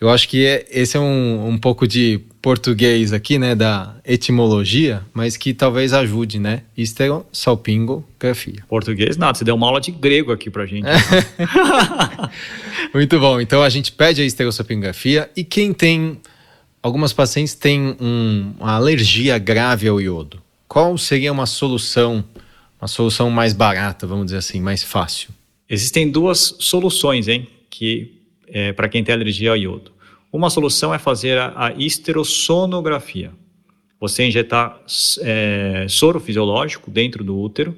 [0.00, 5.02] eu acho que é, esse é um, um pouco de português aqui, né, da etimologia,
[5.12, 6.62] mas que talvez ajude, né?
[6.76, 8.64] Istero, salpingo, grafia.
[8.68, 10.86] Português nada, você deu uma aula de grego aqui pra gente.
[12.94, 16.18] Muito bom, então a gente pede a esterossalpingografia e quem tem
[16.82, 20.40] algumas pacientes têm um, uma alergia grave ao iodo.
[20.66, 22.24] Qual seria uma solução,
[22.80, 25.30] uma solução mais barata, vamos dizer assim, mais fácil?
[25.68, 28.14] Existem duas soluções, hein, que
[28.46, 29.97] é, para quem tem alergia ao iodo.
[30.32, 31.72] Uma solução é fazer a, a.
[34.00, 34.80] Você injetar
[35.22, 37.76] é, soro fisiológico dentro do útero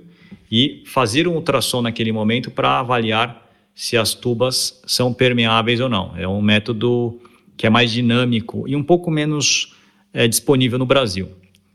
[0.50, 6.14] e fazer um ultrassom naquele momento para avaliar se as tubas são permeáveis ou não.
[6.16, 7.20] É um método
[7.56, 9.74] que é mais dinâmico e um pouco menos
[10.12, 11.28] é, disponível no Brasil.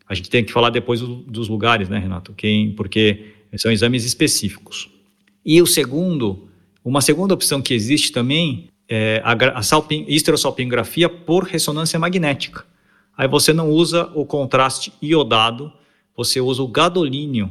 [0.08, 2.34] A gente tem que falar depois dos lugares, né, Renato?
[2.34, 4.90] Quem, porque são exames específicos.
[5.44, 6.48] E o segundo,
[6.84, 12.66] uma segunda opção que existe também é a, a salping, esterossalpingografia por ressonância magnética.
[13.18, 15.72] Aí você não usa o contraste iodado,
[16.16, 17.50] você usa o gadolínio,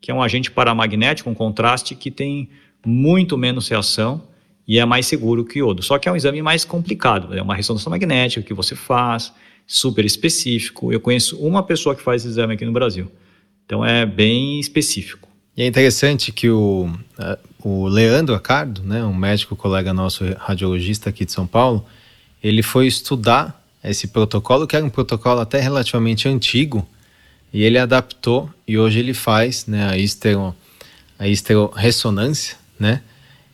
[0.00, 2.48] que é um agente paramagnético, um contraste que tem
[2.84, 4.22] muito menos reação
[4.66, 5.82] e é mais seguro que o iodo.
[5.82, 9.32] Só que é um exame mais complicado, é uma ressonância magnética que você faz,
[9.66, 10.92] super específico.
[10.92, 13.10] Eu conheço uma pessoa que faz esse exame aqui no Brasil.
[13.64, 15.28] Então é bem específico.
[15.56, 16.90] E é interessante que o,
[17.60, 21.86] o Leandro Acardo, né, um médico colega nosso radiologista aqui de São Paulo,
[22.42, 26.86] ele foi estudar esse protocolo, que era um protocolo até relativamente antigo,
[27.52, 30.54] e ele adaptou e hoje ele faz né, a, estero,
[31.18, 31.24] a
[32.78, 33.02] né,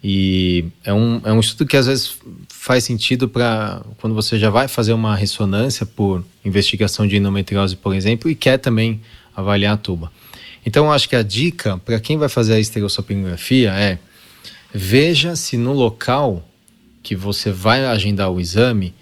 [0.02, 2.16] e é um, é um estudo que às vezes
[2.48, 7.94] faz sentido para quando você já vai fazer uma ressonância por investigação de endometriose, por
[7.94, 9.02] exemplo, e quer também
[9.36, 10.10] avaliar a tuba.
[10.64, 13.98] Então, acho que a dica para quem vai fazer a estereossopingografia é
[14.72, 16.46] veja se no local
[17.02, 18.94] que você vai agendar o exame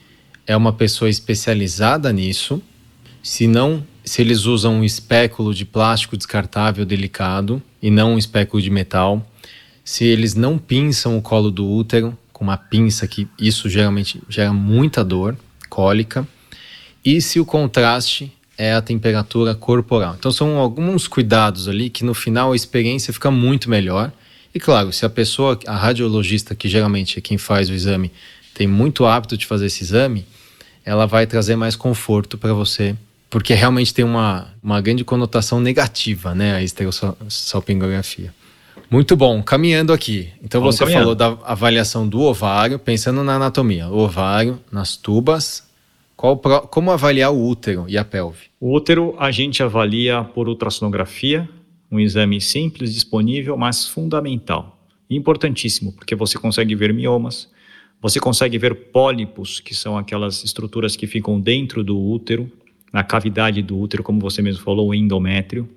[0.47, 2.63] é uma pessoa especializada nisso,
[3.23, 8.63] se não, se eles usam um espéculo de plástico descartável delicado e não um espéculo
[8.63, 9.27] de metal,
[9.85, 14.53] se eles não pinçam o colo do útero com uma pinça que isso geralmente gera
[14.53, 15.37] muita dor,
[15.69, 16.27] cólica,
[17.05, 20.17] e se o contraste é a temperatura corporal.
[20.19, 24.11] Então são alguns cuidados ali que no final a experiência fica muito melhor.
[24.53, 28.11] E claro, se a pessoa, a radiologista, que geralmente é quem faz o exame,
[28.53, 30.27] tem muito hábito de fazer esse exame,
[30.85, 32.97] ela vai trazer mais conforto para você,
[33.31, 38.35] porque realmente tem uma, uma grande conotação negativa, né, a estereossalpingografia.
[38.91, 40.31] Muito bom, caminhando aqui.
[40.43, 41.03] Então Vamos você caminhando.
[41.03, 45.68] falou da avaliação do ovário, pensando na anatomia, o ovário, nas tubas,
[46.19, 48.47] qual, como avaliar o útero e a pelve?
[48.61, 51.49] O útero a gente avalia por ultrassonografia,
[51.89, 54.83] um exame simples, disponível, mas fundamental.
[55.09, 57.49] Importantíssimo, porque você consegue ver miomas,
[58.03, 62.51] você consegue ver pólipos, que são aquelas estruturas que ficam dentro do útero,
[62.93, 65.69] na cavidade do útero, como você mesmo falou, o endométrio.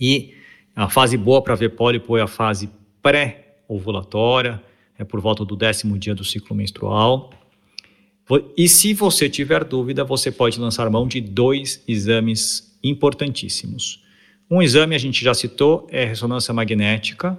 [0.00, 0.32] E
[0.74, 2.70] a fase boa para ver pólipo é a fase
[3.02, 4.62] pré-ovulatória,
[4.98, 7.30] é por volta do décimo dia do ciclo menstrual.
[8.56, 14.02] E se você tiver dúvida, você pode lançar mão de dois exames importantíssimos.
[14.50, 17.38] Um exame a gente já citou é ressonância magnética.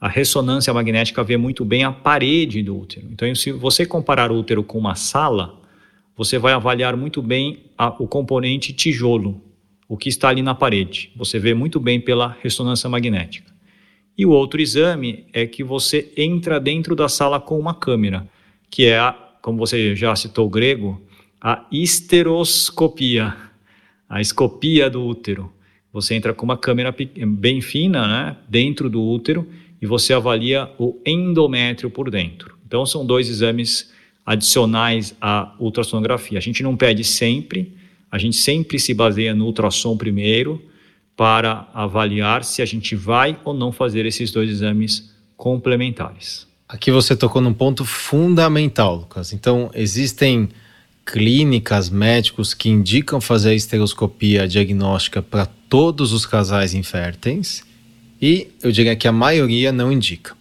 [0.00, 3.06] A ressonância magnética vê muito bem a parede do útero.
[3.10, 5.60] Então, se você comparar o útero com uma sala,
[6.16, 9.42] você vai avaliar muito bem a, o componente tijolo,
[9.88, 11.10] o que está ali na parede.
[11.16, 13.52] Você vê muito bem pela ressonância magnética.
[14.16, 18.28] E o outro exame é que você entra dentro da sala com uma câmera,
[18.70, 21.00] que é a como você já citou o grego,
[21.40, 23.36] a histeroscopia,
[24.08, 25.52] a escopia do útero.
[25.92, 26.94] Você entra com uma câmera
[27.26, 29.48] bem fina, né, dentro do útero
[29.80, 32.56] e você avalia o endométrio por dentro.
[32.66, 33.92] Então são dois exames
[34.26, 36.38] adicionais à ultrassonografia.
[36.38, 37.72] A gente não pede sempre,
[38.10, 40.60] a gente sempre se baseia no ultrassom primeiro
[41.16, 46.47] para avaliar se a gente vai ou não fazer esses dois exames complementares.
[46.68, 49.32] Aqui você tocou num ponto fundamental, Lucas.
[49.32, 50.50] Então, existem
[51.06, 57.64] clínicas, médicos que indicam fazer a estereoscopia diagnóstica para todos os casais inférteis
[58.20, 60.36] e eu diria que a maioria não indica.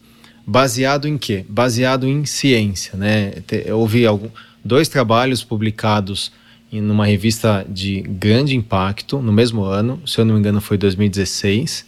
[0.45, 1.45] Baseado em quê?
[1.47, 3.33] Baseado em ciência, né?
[3.65, 4.29] Eu ouvi algum,
[4.63, 6.33] dois trabalhos publicados
[6.69, 10.77] em uma revista de grande impacto no mesmo ano, se eu não me engano foi
[10.77, 11.85] 2016,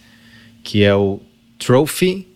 [0.62, 1.20] que é o
[1.58, 2.26] Trophy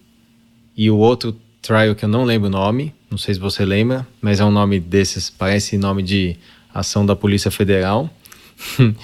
[0.76, 1.34] e o outro
[1.64, 4.50] trial que eu não lembro o nome, não sei se você lembra, mas é um
[4.50, 6.36] nome desses, parece nome de
[6.74, 8.10] ação da Polícia Federal.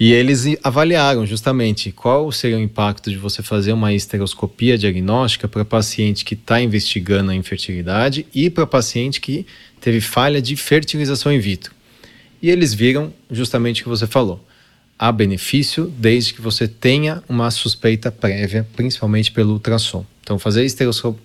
[0.00, 5.62] e eles avaliaram justamente qual seria o impacto de você fazer uma estereoscopia diagnóstica para
[5.62, 9.46] paciente que está investigando a infertilidade e para paciente que
[9.78, 11.72] teve falha de fertilização in vitro.
[12.40, 14.42] E eles viram justamente o que você falou.
[14.98, 20.04] Há benefício desde que você tenha uma suspeita prévia, principalmente pelo ultrassom.
[20.26, 20.64] Então, fazer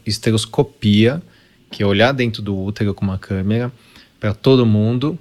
[0.05, 1.23] esteroscopia,
[1.71, 3.71] que é olhar dentro do útero com uma câmera,
[4.19, 5.17] para todo mundo,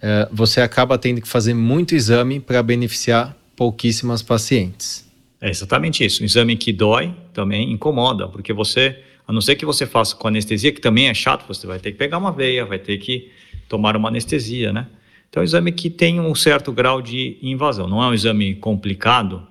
[0.00, 5.06] é, você acaba tendo que fazer muito exame para beneficiar pouquíssimas pacientes.
[5.38, 6.22] É exatamente isso.
[6.22, 10.26] Um exame que dói também incomoda, porque você, a não ser que você faça com
[10.26, 13.30] anestesia, que também é chato, você vai ter que pegar uma veia, vai ter que
[13.68, 14.86] tomar uma anestesia, né?
[15.28, 17.86] Então, é um exame que tem um certo grau de invasão.
[17.86, 19.46] Não é um exame complicado,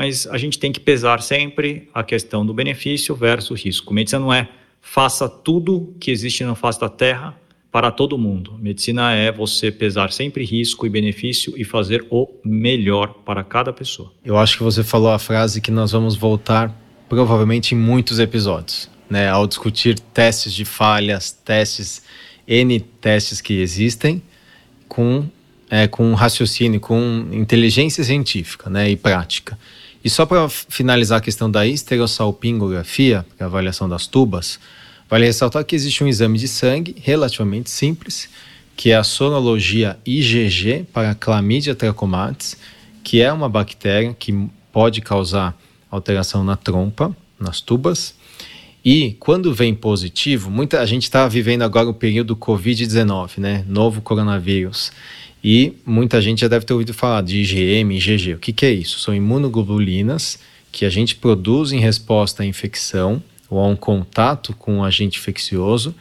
[0.00, 3.92] mas a gente tem que pesar sempre a questão do benefício versus risco.
[3.92, 4.48] Medicina não é
[4.80, 7.38] faça tudo que existe na face da Terra
[7.70, 8.56] para todo mundo.
[8.58, 14.10] Medicina é você pesar sempre risco e benefício e fazer o melhor para cada pessoa.
[14.24, 16.74] Eu acho que você falou a frase que nós vamos voltar
[17.06, 19.28] provavelmente em muitos episódios, né?
[19.28, 22.02] Ao discutir testes de falhas, testes
[22.48, 24.22] N testes que existem
[24.88, 25.28] com
[25.68, 29.58] é, com raciocínio, com inteligência científica, né, e prática.
[30.02, 34.58] E só para finalizar a questão da estereossalpingografia, que é a avaliação das tubas,
[35.08, 38.28] vale ressaltar que existe um exame de sangue relativamente simples,
[38.76, 42.56] que é a sorologia IgG para Chlamydia trachomatis,
[43.04, 45.54] que é uma bactéria que pode causar
[45.90, 48.14] alteração na trompa, nas tubas.
[48.82, 53.64] E quando vem positivo, muita a gente está vivendo agora o período Covid-19, né?
[53.68, 54.90] Novo coronavírus.
[55.42, 58.34] E muita gente já deve ter ouvido falar de IgM, IgG.
[58.34, 58.98] O que, que é isso?
[59.00, 60.38] São imunoglobulinas
[60.70, 65.18] que a gente produz em resposta à infecção ou a um contato com um agente
[65.18, 65.94] infeccioso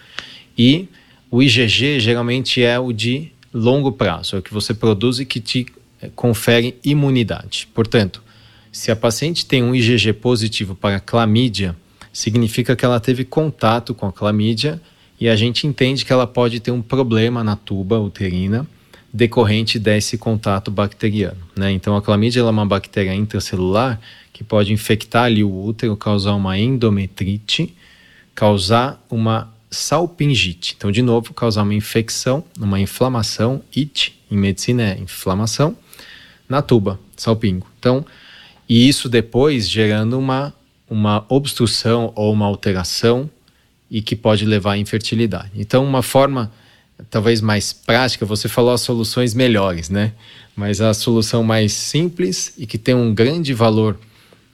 [0.58, 0.88] e
[1.32, 5.40] O IgG geralmente é o de longo prazo, é o que você produz e que
[5.40, 5.68] te
[6.02, 7.68] eh, confere imunidade.
[7.72, 8.24] Portanto,
[8.72, 11.76] se a paciente tem um IgG positivo para clamídia,
[12.12, 14.82] significa que ela teve contato com a clamídia
[15.20, 18.66] e a gente entende que ela pode ter um problema na tuba uterina
[19.12, 21.38] decorrente desse contato bacteriano.
[21.56, 21.72] Né?
[21.72, 24.00] Então, a clamídia é uma bactéria intracelular
[24.32, 27.76] que pode infectar ali o útero, causar uma endometrite,
[28.34, 30.76] causar uma salpingite.
[30.78, 35.76] Então, de novo, causar uma infecção, uma inflamação, it, em medicina é inflamação,
[36.48, 37.68] na tuba, salpingo.
[37.80, 38.06] Então,
[38.68, 40.54] e isso depois gerando uma,
[40.90, 43.30] uma obstrução ou uma alteração
[43.90, 45.52] e que pode levar à infertilidade.
[45.56, 46.52] Então, uma forma
[47.10, 50.14] talvez mais prática, você falou as soluções melhores, né?
[50.56, 53.98] Mas a solução mais simples e que tem um grande valor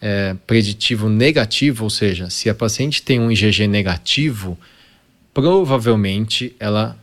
[0.01, 4.57] é, preditivo negativo, ou seja, se a paciente tem um IgG negativo,
[5.33, 6.97] provavelmente ela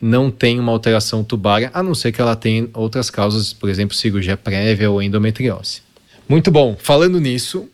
[0.00, 3.96] não tem uma alteração tubária, a não ser que ela tenha outras causas, por exemplo,
[3.96, 5.82] cirurgia prévia ou endometriose.
[6.28, 6.76] Muito bom.
[6.76, 7.68] Falando nisso,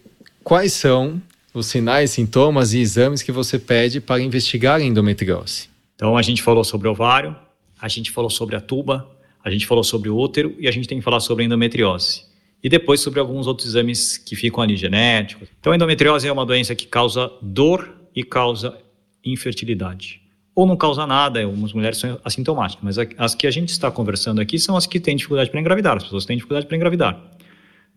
[0.44, 1.22] quais são
[1.54, 5.67] os sinais, sintomas e exames que você pede para investigar a endometriose?
[5.98, 7.34] Então, a gente falou sobre ovário,
[7.76, 9.10] a gente falou sobre a tuba,
[9.42, 12.22] a gente falou sobre o útero e a gente tem que falar sobre endometriose.
[12.62, 15.48] E depois sobre alguns outros exames que ficam ali genéticos.
[15.58, 18.78] Então, a endometriose é uma doença que causa dor e causa
[19.24, 20.22] infertilidade.
[20.54, 24.40] Ou não causa nada, algumas mulheres são assintomáticas, mas as que a gente está conversando
[24.40, 27.20] aqui são as que têm dificuldade para engravidar, as pessoas têm dificuldade para engravidar.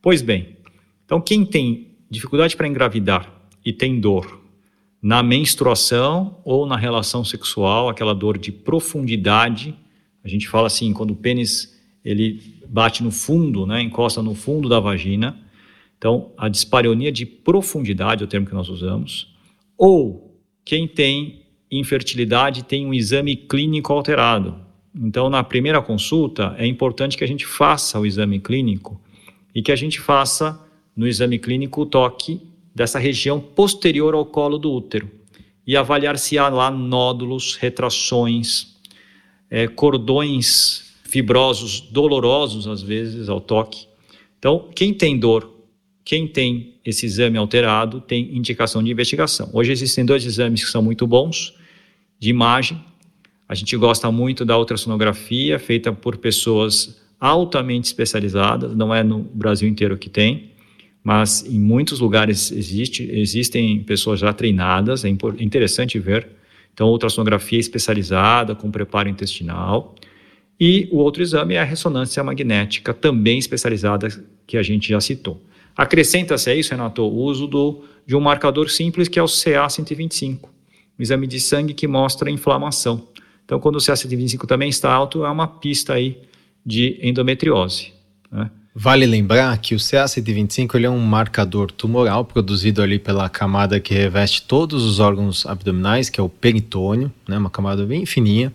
[0.01, 0.57] Pois bem,
[1.05, 3.31] então quem tem dificuldade para engravidar
[3.63, 4.40] e tem dor
[5.01, 9.75] na menstruação ou na relação sexual, aquela dor de profundidade.
[10.23, 14.69] A gente fala assim, quando o pênis ele bate no fundo, né, encosta no fundo
[14.69, 15.37] da vagina.
[15.97, 19.35] Então, a dispareunia de profundidade é o termo que nós usamos.
[19.77, 21.41] Ou quem tem
[21.71, 24.55] infertilidade tem um exame clínico alterado.
[24.93, 28.99] Então, na primeira consulta, é importante que a gente faça o exame clínico
[29.55, 30.59] e que a gente faça
[30.95, 32.41] no exame clínico o toque
[32.74, 35.09] dessa região posterior ao colo do útero
[35.65, 38.76] e avaliar se há lá nódulos, retrações,
[39.49, 43.88] é, cordões fibrosos dolorosos às vezes ao toque.
[44.39, 45.53] Então, quem tem dor,
[46.03, 49.49] quem tem esse exame alterado, tem indicação de investigação.
[49.53, 51.53] Hoje existem dois exames que são muito bons
[52.17, 52.84] de imagem.
[53.47, 59.69] A gente gosta muito da ultrassonografia, feita por pessoas altamente especializadas, não é no Brasil
[59.69, 60.50] inteiro que tem
[61.03, 66.27] mas em muitos lugares existe, existem pessoas já treinadas, é interessante ver.
[66.73, 69.95] Então, ultrassonografia especializada com preparo intestinal.
[70.59, 74.07] E o outro exame é a ressonância magnética, também especializada,
[74.45, 75.41] que a gente já citou.
[75.75, 80.43] Acrescenta-se a isso, Renato, o uso do, de um marcador simples que é o CA125,
[80.43, 80.49] um
[80.99, 83.07] exame de sangue que mostra inflamação.
[83.43, 86.21] Então, quando o CA125 também está alto, é uma pista aí
[86.65, 87.93] de endometriose.
[88.31, 88.51] Né?
[88.74, 93.93] Vale lembrar que o CA125 ele é um marcador tumoral produzido ali pela camada que
[93.93, 98.53] reveste todos os órgãos abdominais, que é o peritônio, né, uma camada bem fininha,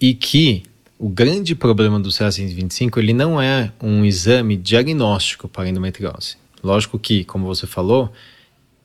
[0.00, 0.62] e que
[0.96, 6.36] o grande problema do CA125 ele não é um exame diagnóstico para endometriose.
[6.62, 8.12] Lógico que, como você falou,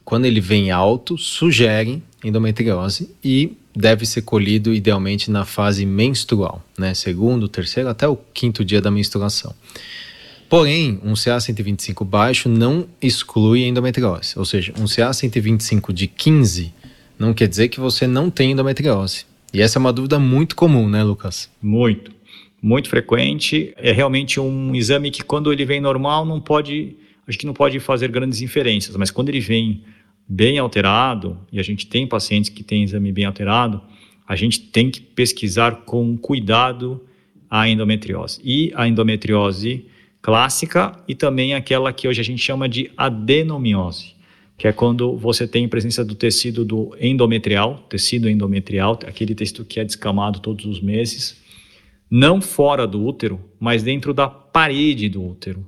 [0.03, 6.93] quando ele vem alto, sugere endometriose e deve ser colhido idealmente na fase menstrual, né?
[6.95, 9.53] Segundo, terceiro, até o quinto dia da menstruação.
[10.51, 14.37] Porém, um CA125 baixo não exclui endometriose.
[14.37, 16.73] Ou seja, um CA125 de 15
[17.17, 19.23] não quer dizer que você não tem endometriose.
[19.53, 21.49] E essa é uma dúvida muito comum, né, Lucas?
[21.61, 22.11] Muito.
[22.61, 23.73] Muito frequente.
[23.77, 26.97] É realmente um exame que, quando ele vem normal, não pode.
[27.25, 29.85] Acho que não pode fazer grandes inferências, mas quando ele vem
[30.27, 33.81] bem alterado, e a gente tem pacientes que têm exame bem alterado,
[34.27, 36.99] a gente tem que pesquisar com cuidado
[37.49, 38.41] a endometriose.
[38.43, 39.85] E a endometriose
[40.21, 44.15] clássica e também aquela que hoje a gente chama de adenomiose,
[44.57, 49.79] que é quando você tem presença do tecido do endometrial, tecido endometrial, aquele tecido que
[49.79, 51.41] é descamado todos os meses,
[52.09, 55.65] não fora do útero, mas dentro da parede do útero,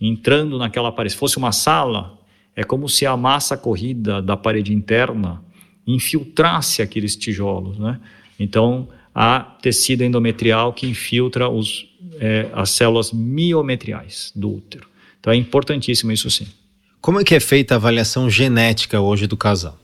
[0.00, 1.14] entrando naquela parede.
[1.14, 2.18] Se fosse uma sala,
[2.54, 5.42] é como se a massa corrida da parede interna
[5.86, 8.00] infiltrasse aqueles tijolos, né?
[8.38, 8.88] Então,
[9.20, 11.86] há tecido endometrial que infiltra os
[12.18, 14.88] é, as células miometriais do útero.
[15.20, 16.46] Então é importantíssimo isso sim.
[17.02, 19.78] Como é que é feita a avaliação genética hoje do casal?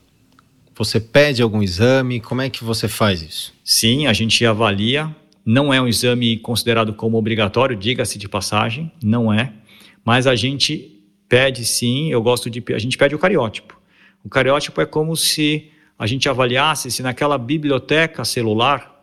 [0.75, 2.19] Você pede algum exame?
[2.19, 3.53] Como é que você faz isso?
[3.63, 5.15] Sim, a gente avalia.
[5.45, 9.53] Não é um exame considerado como obrigatório, diga-se de passagem, não é.
[10.03, 12.63] Mas a gente pede sim, eu gosto de.
[12.73, 13.79] A gente pede o cariótipo.
[14.23, 18.96] O cariótipo é como se a gente avaliasse se naquela biblioteca celular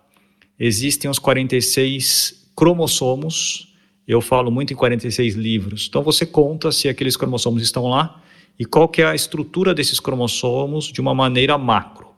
[0.59, 3.75] existem os 46 cromossomos.
[4.07, 5.87] Eu falo muito em 46 livros.
[5.89, 8.21] Então você conta se aqueles cromossomos estão lá
[8.59, 12.09] e qual que é a estrutura desses cromossomos de uma maneira macro.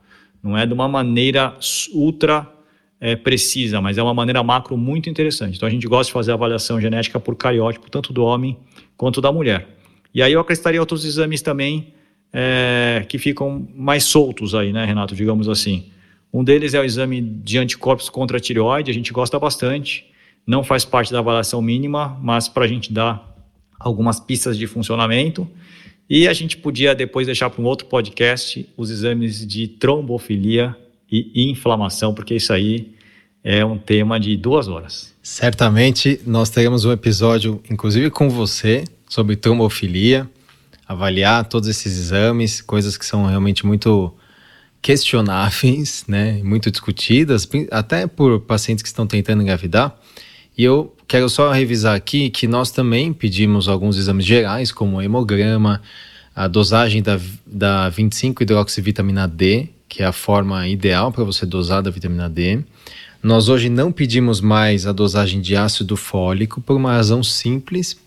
[0.43, 1.57] Não é de uma maneira
[1.93, 2.53] ultra
[3.01, 5.57] é, precisa, mas é uma maneira macro muito interessante.
[5.57, 8.57] Então a gente gosta de fazer avaliação genética por cariótipo, tanto do homem
[8.97, 9.69] quanto da mulher.
[10.15, 11.93] E aí eu acrescentaria outros exames também
[12.33, 15.91] é, que ficam mais soltos aí, né, Renato, digamos assim.
[16.37, 20.05] Um deles é o exame de anticorpos contra a tireoide, a gente gosta bastante,
[20.47, 23.35] não faz parte da avaliação mínima, mas para a gente dar
[23.81, 25.49] algumas pistas de funcionamento.
[26.11, 30.77] E a gente podia depois deixar para um outro podcast os exames de trombofilia
[31.11, 32.95] e inflamação, porque isso aí
[33.43, 35.15] é um tema de duas horas.
[35.23, 40.29] Certamente nós teremos um episódio, inclusive com você, sobre trombofilia,
[40.87, 44.15] avaliar todos esses exames, coisas que são realmente muito
[44.81, 49.97] questionáveis, né, muito discutidas, até por pacientes que estão tentando engravidar.
[50.57, 55.03] E eu quero só revisar aqui que nós também pedimos alguns exames gerais, como o
[55.03, 55.83] hemograma,
[56.35, 61.91] a dosagem da, da 25-hidroxivitamina D, que é a forma ideal para você dosar da
[61.91, 62.61] vitamina D.
[63.23, 67.99] Nós hoje não pedimos mais a dosagem de ácido fólico por uma razão simples,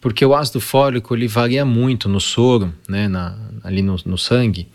[0.00, 4.68] porque o ácido fólico ele varia muito no soro, né, na, ali no, no sangue,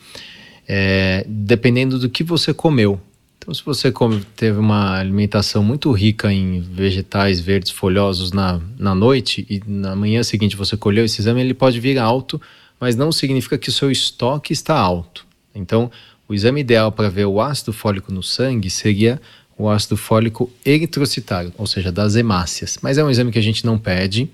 [0.67, 2.99] é, dependendo do que você comeu.
[3.37, 8.93] Então, se você come, teve uma alimentação muito rica em vegetais verdes folhosos na, na
[8.93, 12.41] noite e na manhã seguinte você colheu esse exame, ele pode vir alto,
[12.77, 15.25] mas não significa que o seu estoque está alto.
[15.55, 15.89] Então,
[16.27, 19.21] o exame ideal para ver o ácido fólico no sangue seria
[19.57, 22.77] o ácido fólico eritrocitário, ou seja, das hemácias.
[22.81, 24.29] Mas é um exame que a gente não pede,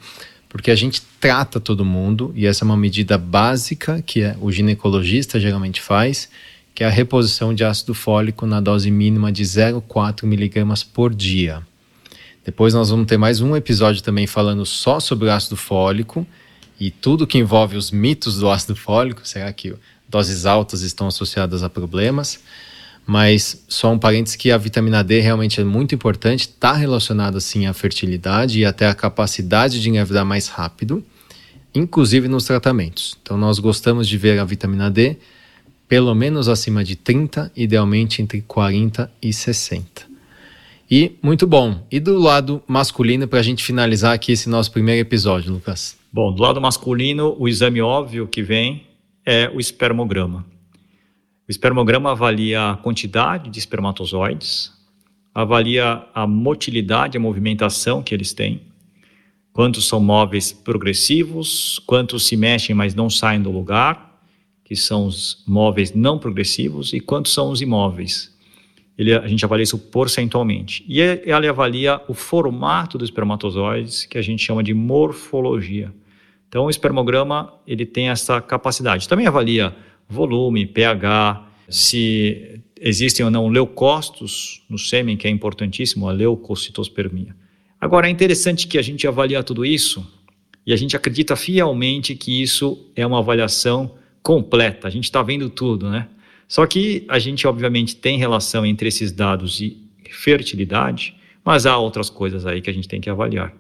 [0.54, 4.52] porque a gente trata todo mundo, e essa é uma medida básica que é, o
[4.52, 6.30] ginecologista geralmente faz,
[6.76, 11.64] que é a reposição de ácido fólico na dose mínima de 0,4 miligramas por dia.
[12.46, 16.26] Depois nós vamos ter mais um episódio também falando só sobre o ácido fólico
[16.80, 19.28] e tudo que envolve os mitos do ácido fólico.
[19.28, 19.74] Será que
[20.08, 22.40] doses altas estão associadas a problemas?
[23.06, 27.66] Mas só um parênteses que a vitamina D realmente é muito importante, está relacionada sim
[27.66, 31.04] à fertilidade e até à capacidade de engravidar mais rápido,
[31.76, 33.18] inclusive nos tratamentos.
[33.22, 35.18] Então nós gostamos de ver a vitamina D
[35.88, 40.08] pelo menos acima de 30, idealmente entre 40 e 60.
[40.90, 41.86] E muito bom.
[41.92, 45.98] E do lado masculino, para a gente finalizar aqui esse nosso primeiro episódio, Lucas?
[46.12, 48.88] Bom, do lado masculino, o exame óbvio que vem
[49.26, 50.46] é o espermograma.
[51.54, 54.74] Espermograma avalia a quantidade de espermatozoides,
[55.36, 58.62] avalia a motilidade, a movimentação que eles têm,
[59.52, 64.20] quantos são móveis progressivos, quantos se mexem, mas não saem do lugar,
[64.66, 68.36] que são os móveis não progressivos, e quantos são os imóveis.
[68.98, 70.84] Ele, a gente avalia isso porcentualmente.
[70.88, 75.94] E ele avalia o formato dos espermatozoides, que a gente chama de morfologia.
[76.50, 79.08] Então, o espermograma ele tem essa capacidade.
[79.08, 79.76] Também avalia
[80.10, 87.36] volume, pH, se existem ou não leucócitos no sêmen, que é importantíssimo, a leucocitospermia.
[87.80, 90.06] Agora, é interessante que a gente avalia tudo isso
[90.66, 95.50] e a gente acredita fielmente que isso é uma avaliação completa, a gente está vendo
[95.50, 96.08] tudo, né?
[96.48, 99.78] Só que a gente, obviamente, tem relação entre esses dados e
[100.10, 103.54] fertilidade, mas há outras coisas aí que a gente tem que avaliar.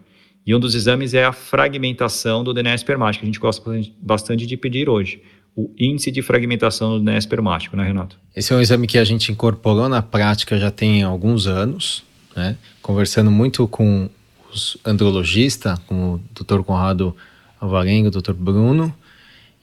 [0.46, 3.64] E um dos exames é a fragmentação do DNA espermático, que a gente gosta
[4.02, 5.22] bastante de pedir hoje.
[5.56, 8.18] O índice de fragmentação do DNA espermático, né, Renato?
[8.36, 12.04] Esse é um exame que a gente incorporou na prática já tem alguns anos,
[12.36, 12.58] né?
[12.82, 14.10] Conversando muito com
[14.51, 16.62] os andrologistas, com o Dr.
[16.64, 17.16] Conrado
[17.60, 18.34] Alvarenga, o Dr.
[18.34, 18.93] Bruno,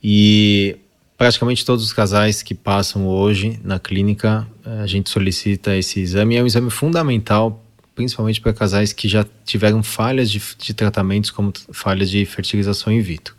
[0.03, 0.77] e
[1.17, 6.35] praticamente todos os casais que passam hoje na clínica, a gente solicita esse exame.
[6.35, 7.63] É um exame fundamental,
[7.93, 13.01] principalmente para casais que já tiveram falhas de, de tratamentos, como falhas de fertilização in
[13.01, 13.35] vitro.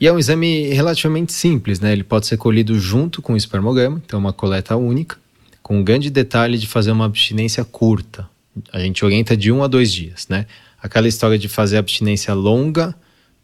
[0.00, 1.92] E é um exame relativamente simples, né?
[1.92, 5.16] Ele pode ser colhido junto com o espermograma, então uma coleta única,
[5.62, 8.28] com um grande detalhe de fazer uma abstinência curta.
[8.72, 10.46] A gente orienta de um a dois dias, né?
[10.80, 12.94] Aquela história de fazer abstinência longa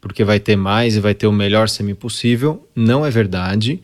[0.05, 3.81] porque vai ter mais e vai ter o melhor semi possível, não é verdade,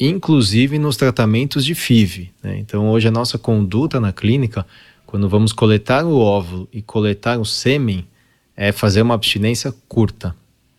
[0.00, 2.30] inclusive nos tratamentos de FIV.
[2.42, 2.56] Né?
[2.58, 4.64] Então, hoje a nossa conduta na clínica,
[5.04, 8.08] quando vamos coletar o óvulo e coletar o sêmen,
[8.56, 10.34] é fazer uma abstinência curta.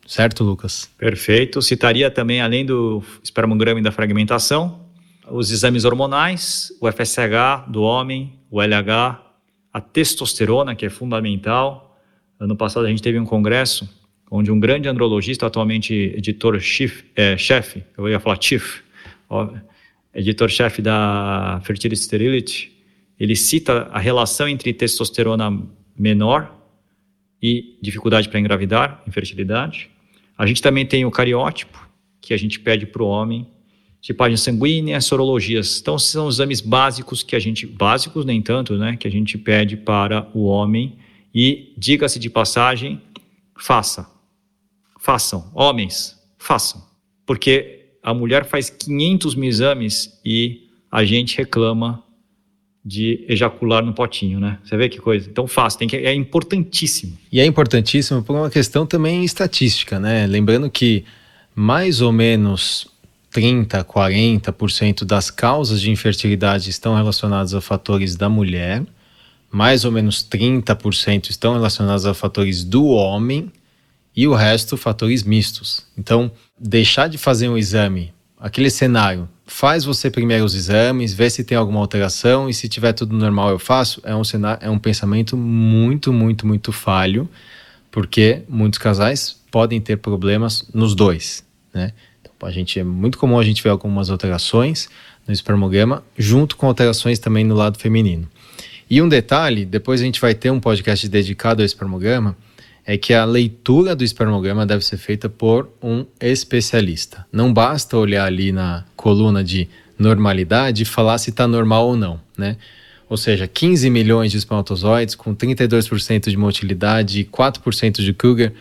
[0.09, 0.89] Certo, Lucas?
[0.97, 1.61] Perfeito.
[1.61, 4.89] Citaria também, além do espermograma e da fragmentação,
[5.29, 9.21] os exames hormonais, o FSH do homem, o LH,
[9.71, 11.95] a testosterona, que é fundamental.
[12.39, 13.87] Ano passado a gente teve um congresso
[14.31, 17.35] onde um grande andrologista, atualmente editor-chefe, é,
[17.95, 18.81] eu ia falar chief,
[20.11, 22.71] editor-chefe da Fertility Sterility,
[23.19, 25.55] ele cita a relação entre testosterona
[25.95, 26.51] menor
[27.39, 29.98] e dificuldade para engravidar, infertilidade.
[30.39, 31.85] A gente também tem o cariótipo,
[32.21, 33.45] que a gente pede para o homem,
[33.99, 35.81] tipagem sanguínea, sorologias.
[35.81, 39.75] Então, são exames básicos que a gente, básicos nem tanto, né, que a gente pede
[39.75, 40.97] para o homem.
[41.35, 43.01] E, diga-se de passagem,
[43.53, 44.09] faça.
[44.97, 45.51] Façam.
[45.53, 46.81] Homens, façam.
[47.25, 52.01] Porque a mulher faz 500 mil exames e a gente reclama
[52.89, 54.57] de ejacular no potinho, né?
[54.63, 55.29] Você vê que coisa.
[55.29, 57.15] Então faça, tem que é importantíssimo.
[57.31, 60.25] E é importantíssimo por uma questão também estatística, né?
[60.25, 61.05] Lembrando que
[61.53, 62.87] mais ou menos
[63.29, 68.83] 30, 40% das causas de infertilidade estão relacionadas a fatores da mulher,
[69.51, 73.51] mais ou menos 30% estão relacionados a fatores do homem
[74.15, 75.85] e o resto fatores mistos.
[75.95, 81.43] Então, deixar de fazer um exame, aquele cenário, faz você primeiro os exames, vê se
[81.43, 84.77] tem alguma alteração e se tiver tudo normal eu faço, é um cenário, é um
[84.77, 87.27] pensamento muito, muito, muito falho,
[87.91, 91.43] porque muitos casais podem ter problemas nos dois,
[91.73, 91.91] né?
[92.21, 94.87] Então, a gente é muito comum a gente ver algumas alterações
[95.27, 98.29] no espermograma, junto com alterações também no lado feminino.
[98.89, 102.37] E um detalhe, depois a gente vai ter um podcast dedicado ao espermograma,
[102.85, 107.25] é que a leitura do espermograma deve ser feita por um especialista.
[107.31, 112.19] Não basta olhar ali na coluna de normalidade e falar se está normal ou não,
[112.37, 112.57] né?
[113.09, 118.53] Ou seja, 15 milhões de espermatozoides com 32% de motilidade e 4% de Kruger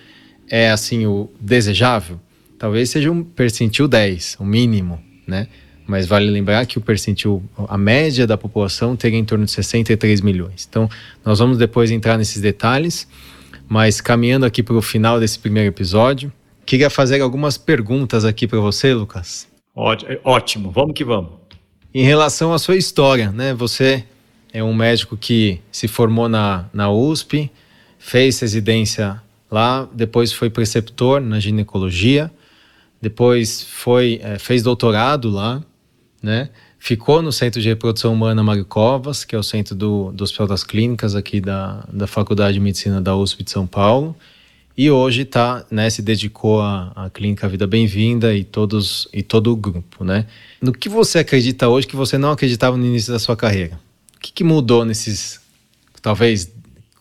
[0.49, 2.19] é assim o desejável?
[2.59, 5.47] Talvez seja um percentil 10, o mínimo, né?
[5.87, 10.21] Mas vale lembrar que o percentil, a média da população teria em torno de 63
[10.21, 10.67] milhões.
[10.69, 10.89] Então,
[11.25, 13.09] nós vamos depois entrar nesses detalhes.
[13.69, 16.33] Mas caminhando aqui para o final desse primeiro episódio,
[16.65, 19.47] queria fazer algumas perguntas aqui para você, Lucas.
[20.25, 21.33] Ótimo, vamos que vamos.
[21.95, 23.53] Em relação à sua história, né?
[23.55, 24.05] Você
[24.53, 27.51] é um médico que se formou na, na USP,
[27.99, 32.31] fez residência lá, depois foi preceptor na ginecologia,
[33.01, 35.63] depois foi é, fez doutorado lá,
[36.23, 36.51] né?
[36.89, 40.47] Ficou no Centro de Reprodução Humana Mário Covas, que é o centro do, do Hospital
[40.47, 44.17] das Clínicas aqui da, da Faculdade de Medicina da USP de São Paulo.
[44.75, 49.53] E hoje tá, né, se dedicou à, à Clínica Vida Bem-vinda e todos e todo
[49.53, 50.27] o grupo, né?
[50.63, 53.79] No que você acredita hoje que você não acreditava no início da sua carreira?
[54.17, 55.43] O que, que mudou nesses,
[56.01, 56.51] talvez,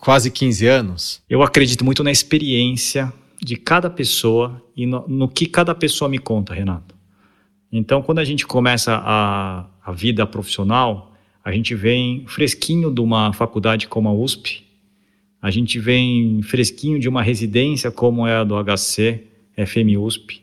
[0.02, 1.22] quase 15 anos?
[1.30, 6.18] Eu acredito muito na experiência de cada pessoa e no, no que cada pessoa me
[6.20, 6.97] conta, Renato.
[7.72, 11.14] Então, quando a gente começa a, a vida profissional,
[11.44, 14.66] a gente vem fresquinho de uma faculdade como a USP,
[15.42, 19.24] a gente vem fresquinho de uma residência como é a do HC,
[19.56, 20.42] FM USP,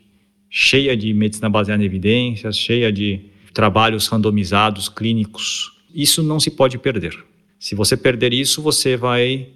[0.49, 3.21] cheia de medicina baseada em evidências, cheia de
[3.53, 5.71] trabalhos randomizados, clínicos.
[5.93, 7.17] Isso não se pode perder.
[7.59, 9.49] Se você perder isso, você vai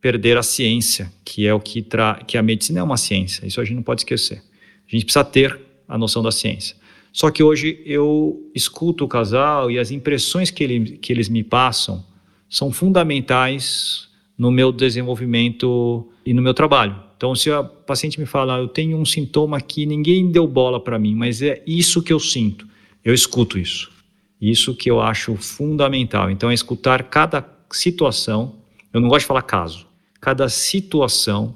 [0.00, 3.46] perder a ciência, que é o que tra que a medicina é uma ciência.
[3.46, 4.42] Isso a gente não pode esquecer.
[4.86, 6.76] A gente precisa ter a noção da ciência.
[7.12, 11.44] Só que hoje eu escuto o casal e as impressões que, ele, que eles me
[11.44, 12.04] passam
[12.48, 16.96] são fundamentais no meu desenvolvimento e no meu trabalho.
[17.16, 20.98] Então, se a paciente me fala, eu tenho um sintoma que ninguém deu bola para
[20.98, 22.66] mim, mas é isso que eu sinto,
[23.04, 23.92] eu escuto isso.
[24.40, 26.28] Isso que eu acho fundamental.
[26.28, 28.56] Então, é escutar cada situação.
[28.92, 29.86] Eu não gosto de falar caso.
[30.20, 31.54] Cada situação,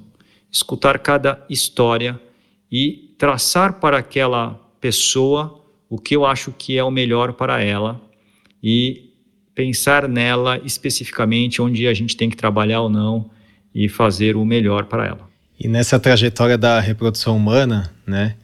[0.49, 2.17] escutar cada história
[2.71, 8.01] e traçar para aquela pessoa o que eu acho que é o melhor para ela
[8.61, 9.11] e
[9.55, 13.29] pensar nela especificamente onde a gente tem que trabalhar ou não
[13.73, 15.29] e fazer o melhor para ela.
[15.59, 18.35] E nessa trajetória da reprodução humana, né,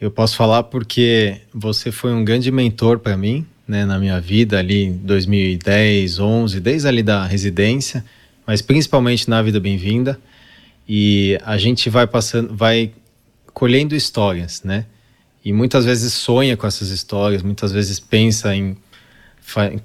[0.00, 4.58] eu posso falar porque você foi um grande mentor para mim, né, na minha vida
[4.58, 8.04] ali em 2010, 11, desde ali da residência,
[8.46, 10.18] mas principalmente na vida bem-vinda.
[10.88, 12.92] E a gente vai passando, vai
[13.52, 14.86] colhendo histórias, né?
[15.46, 18.76] E muitas vezes sonha com essas histórias, muitas vezes pensa em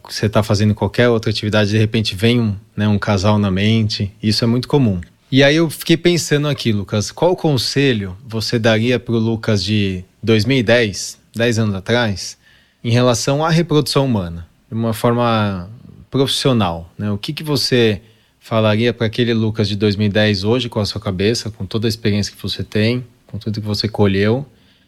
[0.09, 4.11] você está fazendo qualquer outra atividade, de repente vem um, né, um casal na mente,
[4.23, 4.99] isso é muito comum.
[5.31, 10.03] E aí eu fiquei pensando aqui, Lucas, qual conselho você daria para o Lucas de
[10.23, 12.39] 2010, 10 anos atrás,
[12.83, 15.69] em relação à reprodução humana, de uma forma
[16.09, 16.91] profissional?
[16.97, 17.11] Né?
[17.11, 18.01] O que, que você
[18.39, 22.35] falaria para aquele Lucas de 2010 hoje com a sua cabeça, com toda a experiência
[22.35, 24.43] que você tem, com tudo que você colheu,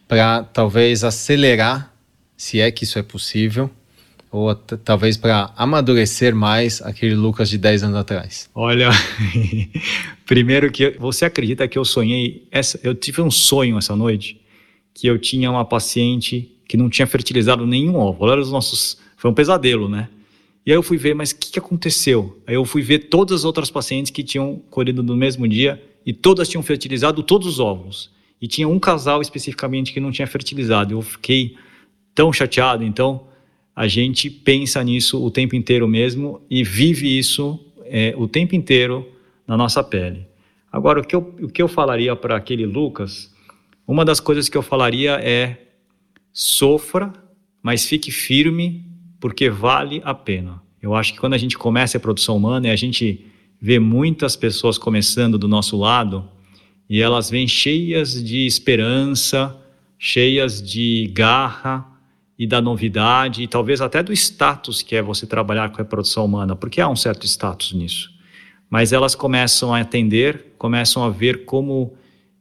[0.06, 1.94] para talvez acelerar,
[2.36, 3.70] se é que isso é possível,
[4.30, 8.50] ou talvez para amadurecer mais aquele Lucas de 10 anos atrás?
[8.54, 8.90] Olha,
[10.26, 14.40] primeiro que você acredita que eu sonhei, essa, eu tive um sonho essa noite
[14.92, 18.30] que eu tinha uma paciente que não tinha fertilizado nenhum óvulo.
[18.30, 20.08] Olha os nossos, foi um pesadelo, né?
[20.66, 22.40] E aí eu fui ver, mas o que, que aconteceu?
[22.46, 26.12] Aí eu fui ver todas as outras pacientes que tinham colhido no mesmo dia e
[26.12, 28.10] todas tinham fertilizado todos os óvulos.
[28.44, 30.92] E tinha um casal especificamente que não tinha fertilizado.
[30.92, 31.56] Eu fiquei
[32.14, 32.84] tão chateado.
[32.84, 33.26] Então,
[33.74, 39.08] a gente pensa nisso o tempo inteiro mesmo e vive isso é, o tempo inteiro
[39.46, 40.26] na nossa pele.
[40.70, 43.34] Agora, o que eu, o que eu falaria para aquele Lucas,
[43.88, 45.56] uma das coisas que eu falaria é
[46.30, 47.14] sofra,
[47.62, 48.84] mas fique firme
[49.20, 50.62] porque vale a pena.
[50.82, 53.24] Eu acho que quando a gente começa a produção humana e a gente
[53.58, 56.28] vê muitas pessoas começando do nosso lado
[56.88, 59.56] e elas vêm cheias de esperança,
[59.98, 61.86] cheias de garra
[62.38, 66.24] e da novidade e talvez até do status que é você trabalhar com a produção
[66.24, 68.12] humana, porque há um certo status nisso.
[68.68, 71.94] Mas elas começam a atender, começam a ver como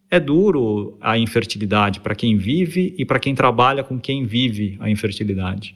[0.09, 4.89] é duro a infertilidade para quem vive e para quem trabalha com quem vive a
[4.89, 5.75] infertilidade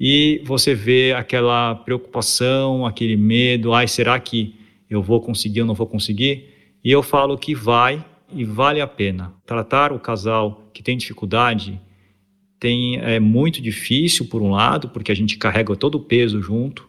[0.00, 4.54] e você vê aquela preocupação, aquele medo, ai, será que
[4.88, 6.44] eu vou conseguir ou não vou conseguir?
[6.84, 9.32] E eu falo que vai e vale a pena.
[9.46, 11.80] Tratar o casal que tem dificuldade
[12.60, 16.88] tem é muito difícil por um lado, porque a gente carrega todo o peso junto,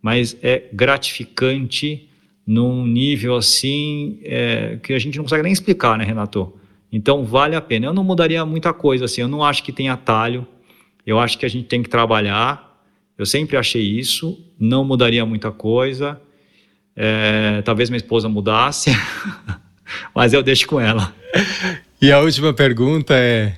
[0.00, 2.08] mas é gratificante
[2.46, 6.54] num nível assim é, que a gente não consegue nem explicar, né, Renato?
[6.92, 7.86] Então vale a pena.
[7.86, 9.20] Eu não mudaria muita coisa assim.
[9.20, 10.46] Eu não acho que tem atalho
[11.06, 12.84] eu acho que a gente tem que trabalhar.
[13.16, 14.38] Eu sempre achei isso.
[14.58, 16.20] Não mudaria muita coisa.
[16.96, 18.90] É, talvez minha esposa mudasse,
[20.14, 21.14] mas eu deixo com ela.
[22.00, 23.56] E a última pergunta é: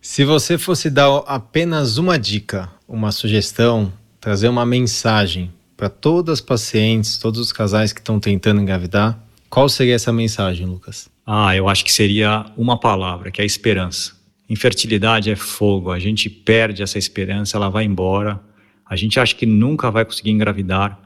[0.00, 6.40] se você fosse dar apenas uma dica, uma sugestão, trazer uma mensagem para todas as
[6.40, 9.18] pacientes, todos os casais que estão tentando engravidar,
[9.50, 11.08] qual seria essa mensagem, Lucas?
[11.26, 14.12] Ah, eu acho que seria uma palavra, que é a esperança.
[14.48, 18.40] Infertilidade é fogo, a gente perde essa esperança, ela vai embora,
[18.84, 21.00] a gente acha que nunca vai conseguir engravidar,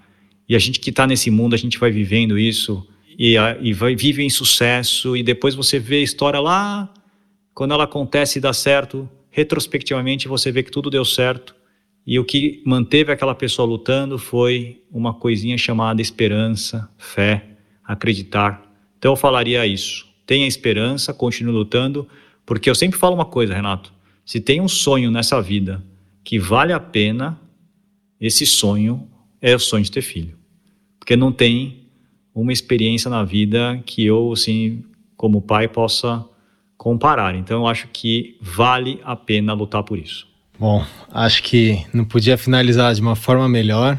[0.49, 2.87] e a gente que está nesse mundo, a gente vai vivendo isso
[3.19, 6.93] e, e vai, vive em sucesso, e depois você vê a história lá,
[7.53, 11.55] quando ela acontece e dá certo, retrospectivamente você vê que tudo deu certo,
[12.07, 17.45] e o que manteve aquela pessoa lutando foi uma coisinha chamada esperança, fé,
[17.85, 18.65] acreditar.
[18.97, 20.09] Então eu falaria isso.
[20.25, 22.09] Tenha esperança, continue lutando,
[22.47, 23.93] porque eu sempre falo uma coisa, Renato:
[24.25, 25.85] se tem um sonho nessa vida
[26.25, 27.39] que vale a pena,
[28.19, 29.07] esse sonho
[29.41, 30.38] é o sonho de ter filho.
[31.09, 31.89] Porque não tem
[32.35, 34.85] uma experiência na vida que eu, assim,
[35.17, 36.23] como pai, possa
[36.77, 37.35] comparar.
[37.35, 40.29] Então, eu acho que vale a pena lutar por isso.
[40.59, 43.99] Bom, acho que não podia finalizar de uma forma melhor.